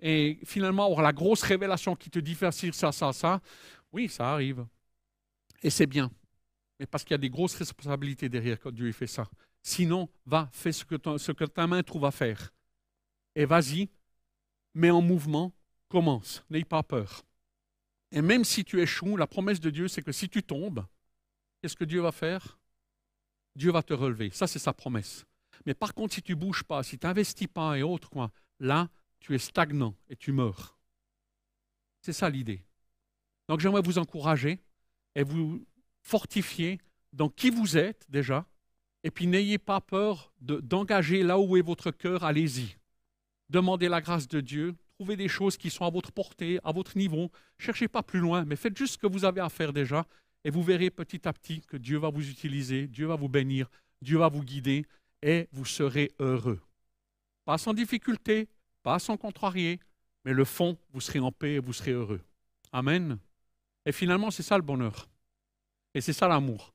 Et 0.00 0.38
finalement, 0.44 0.86
avoir 0.86 1.02
la 1.02 1.12
grosse 1.12 1.42
révélation 1.42 1.94
qui 1.94 2.10
te 2.10 2.18
dit 2.18 2.34
faire 2.34 2.52
ça, 2.52 2.92
ça, 2.92 3.12
ça, 3.12 3.40
oui, 3.92 4.08
ça 4.08 4.32
arrive. 4.32 4.66
Et 5.62 5.70
c'est 5.70 5.86
bien. 5.86 6.10
Mais 6.80 6.86
parce 6.86 7.04
qu'il 7.04 7.12
y 7.12 7.14
a 7.14 7.18
des 7.18 7.30
grosses 7.30 7.54
responsabilités 7.54 8.28
derrière 8.28 8.58
quand 8.58 8.72
Dieu 8.72 8.90
fait 8.92 9.06
ça. 9.06 9.28
Sinon, 9.62 10.08
va, 10.26 10.48
fais 10.52 10.72
ce 10.72 10.84
que, 10.84 10.96
ce 11.18 11.30
que 11.30 11.44
ta 11.44 11.66
main 11.66 11.82
trouve 11.82 12.04
à 12.04 12.10
faire. 12.10 12.52
Et 13.36 13.44
vas-y, 13.44 13.88
mets 14.74 14.90
en 14.90 15.00
mouvement, 15.00 15.52
commence, 15.92 16.42
n'aie 16.48 16.64
pas 16.64 16.82
peur. 16.82 17.22
Et 18.12 18.22
même 18.22 18.44
si 18.44 18.64
tu 18.64 18.80
échoues, 18.80 19.18
la 19.18 19.26
promesse 19.26 19.60
de 19.60 19.68
Dieu, 19.68 19.88
c'est 19.88 20.00
que 20.00 20.10
si 20.10 20.26
tu 20.26 20.42
tombes, 20.42 20.86
qu'est-ce 21.60 21.76
que 21.76 21.84
Dieu 21.84 22.00
va 22.00 22.12
faire? 22.12 22.58
Dieu 23.54 23.70
va 23.70 23.82
te 23.82 23.92
relever. 23.92 24.30
Ça, 24.30 24.46
c'est 24.46 24.58
sa 24.58 24.72
promesse. 24.72 25.26
Mais 25.66 25.74
par 25.74 25.92
contre, 25.92 26.14
si 26.14 26.22
tu 26.22 26.32
ne 26.32 26.40
bouges 26.40 26.64
pas, 26.64 26.82
si 26.82 26.98
tu 26.98 27.06
n'investis 27.06 27.46
pas 27.46 27.76
et 27.76 27.82
autres, 27.82 28.08
quoi, 28.08 28.30
là, 28.58 28.88
tu 29.20 29.34
es 29.34 29.38
stagnant 29.38 29.94
et 30.08 30.16
tu 30.16 30.32
meurs. 30.32 30.78
C'est 32.00 32.14
ça 32.14 32.30
l'idée. 32.30 32.64
Donc 33.50 33.60
j'aimerais 33.60 33.82
vous 33.82 33.98
encourager 33.98 34.60
et 35.14 35.24
vous 35.24 35.62
fortifier 36.00 36.80
dans 37.12 37.28
qui 37.28 37.50
vous 37.50 37.76
êtes 37.76 38.06
déjà. 38.08 38.46
Et 39.04 39.10
puis 39.10 39.26
n'ayez 39.26 39.58
pas 39.58 39.82
peur 39.82 40.32
d'engager 40.40 41.22
là 41.22 41.38
où 41.38 41.58
est 41.58 41.62
votre 41.62 41.90
cœur, 41.90 42.24
allez-y. 42.24 42.78
Demandez 43.50 43.90
la 43.90 44.00
grâce 44.00 44.26
de 44.26 44.40
Dieu, 44.40 44.74
Trouvez 45.02 45.16
des 45.16 45.26
choses 45.26 45.56
qui 45.56 45.68
sont 45.68 45.84
à 45.84 45.90
votre 45.90 46.12
portée, 46.12 46.60
à 46.62 46.70
votre 46.70 46.96
niveau. 46.96 47.28
Cherchez 47.58 47.88
pas 47.88 48.04
plus 48.04 48.20
loin, 48.20 48.44
mais 48.44 48.54
faites 48.54 48.78
juste 48.78 48.92
ce 48.92 48.98
que 48.98 49.08
vous 49.08 49.24
avez 49.24 49.40
à 49.40 49.48
faire 49.48 49.72
déjà. 49.72 50.06
Et 50.44 50.50
vous 50.50 50.62
verrez 50.62 50.90
petit 50.90 51.26
à 51.26 51.32
petit 51.32 51.60
que 51.62 51.76
Dieu 51.76 51.98
va 51.98 52.08
vous 52.08 52.30
utiliser, 52.30 52.86
Dieu 52.86 53.06
va 53.08 53.16
vous 53.16 53.28
bénir, 53.28 53.68
Dieu 54.00 54.18
va 54.18 54.28
vous 54.28 54.44
guider 54.44 54.86
et 55.20 55.48
vous 55.50 55.64
serez 55.64 56.12
heureux. 56.20 56.60
Pas 57.44 57.58
sans 57.58 57.74
difficulté, 57.74 58.48
pas 58.84 59.00
sans 59.00 59.16
contrarier, 59.16 59.80
mais 60.24 60.32
le 60.32 60.44
fond, 60.44 60.78
vous 60.92 61.00
serez 61.00 61.18
en 61.18 61.32
paix 61.32 61.54
et 61.54 61.58
vous 61.58 61.72
serez 61.72 61.90
heureux. 61.90 62.20
Amen. 62.70 63.18
Et 63.84 63.90
finalement, 63.90 64.30
c'est 64.30 64.44
ça 64.44 64.56
le 64.56 64.62
bonheur. 64.62 65.08
Et 65.94 66.00
c'est 66.00 66.12
ça 66.12 66.28
l'amour. 66.28 66.72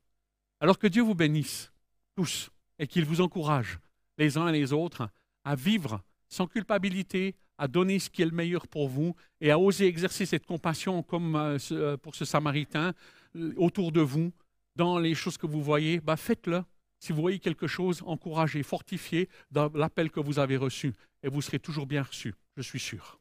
Alors 0.59 0.77
que 0.77 0.87
Dieu 0.87 1.01
vous 1.01 1.15
bénisse, 1.15 1.71
tous, 2.13 2.49
et 2.77 2.87
qu'il 2.87 3.05
vous 3.05 3.21
encourage, 3.21 3.79
les 4.17 4.37
uns 4.37 4.49
et 4.49 4.59
les 4.59 4.73
autres, 4.73 5.09
à 5.45 5.55
vivre 5.55 6.01
sans 6.27 6.45
culpabilité, 6.45 7.37
à 7.57 7.67
donner 7.67 7.99
ce 7.99 8.09
qui 8.09 8.21
est 8.21 8.25
le 8.25 8.31
meilleur 8.31 8.67
pour 8.67 8.87
vous 8.87 9.15
et 9.41 9.51
à 9.51 9.59
oser 9.59 9.87
exercer 9.87 10.25
cette 10.25 10.45
compassion 10.45 11.03
comme 11.03 11.35
euh, 11.35 11.57
euh, 11.71 11.97
pour 11.97 12.15
ce 12.15 12.25
Samaritain 12.25 12.93
euh, 13.35 13.53
autour 13.57 13.91
de 13.91 14.01
vous, 14.01 14.31
dans 14.75 14.99
les 14.99 15.15
choses 15.15 15.37
que 15.37 15.47
vous 15.47 15.61
voyez, 15.61 15.99
bah 15.99 16.17
faites-le. 16.17 16.63
Si 16.99 17.13
vous 17.13 17.21
voyez 17.21 17.39
quelque 17.39 17.67
chose, 17.67 18.03
encouragez, 18.05 18.63
fortifiez 18.63 19.29
dans 19.51 19.71
l'appel 19.73 20.09
que 20.09 20.19
vous 20.19 20.39
avez 20.39 20.57
reçu 20.57 20.93
et 21.23 21.29
vous 21.29 21.41
serez 21.41 21.59
toujours 21.59 21.85
bien 21.85 22.03
reçu, 22.03 22.33
je 22.55 22.61
suis 22.61 22.79
sûr. 22.79 23.19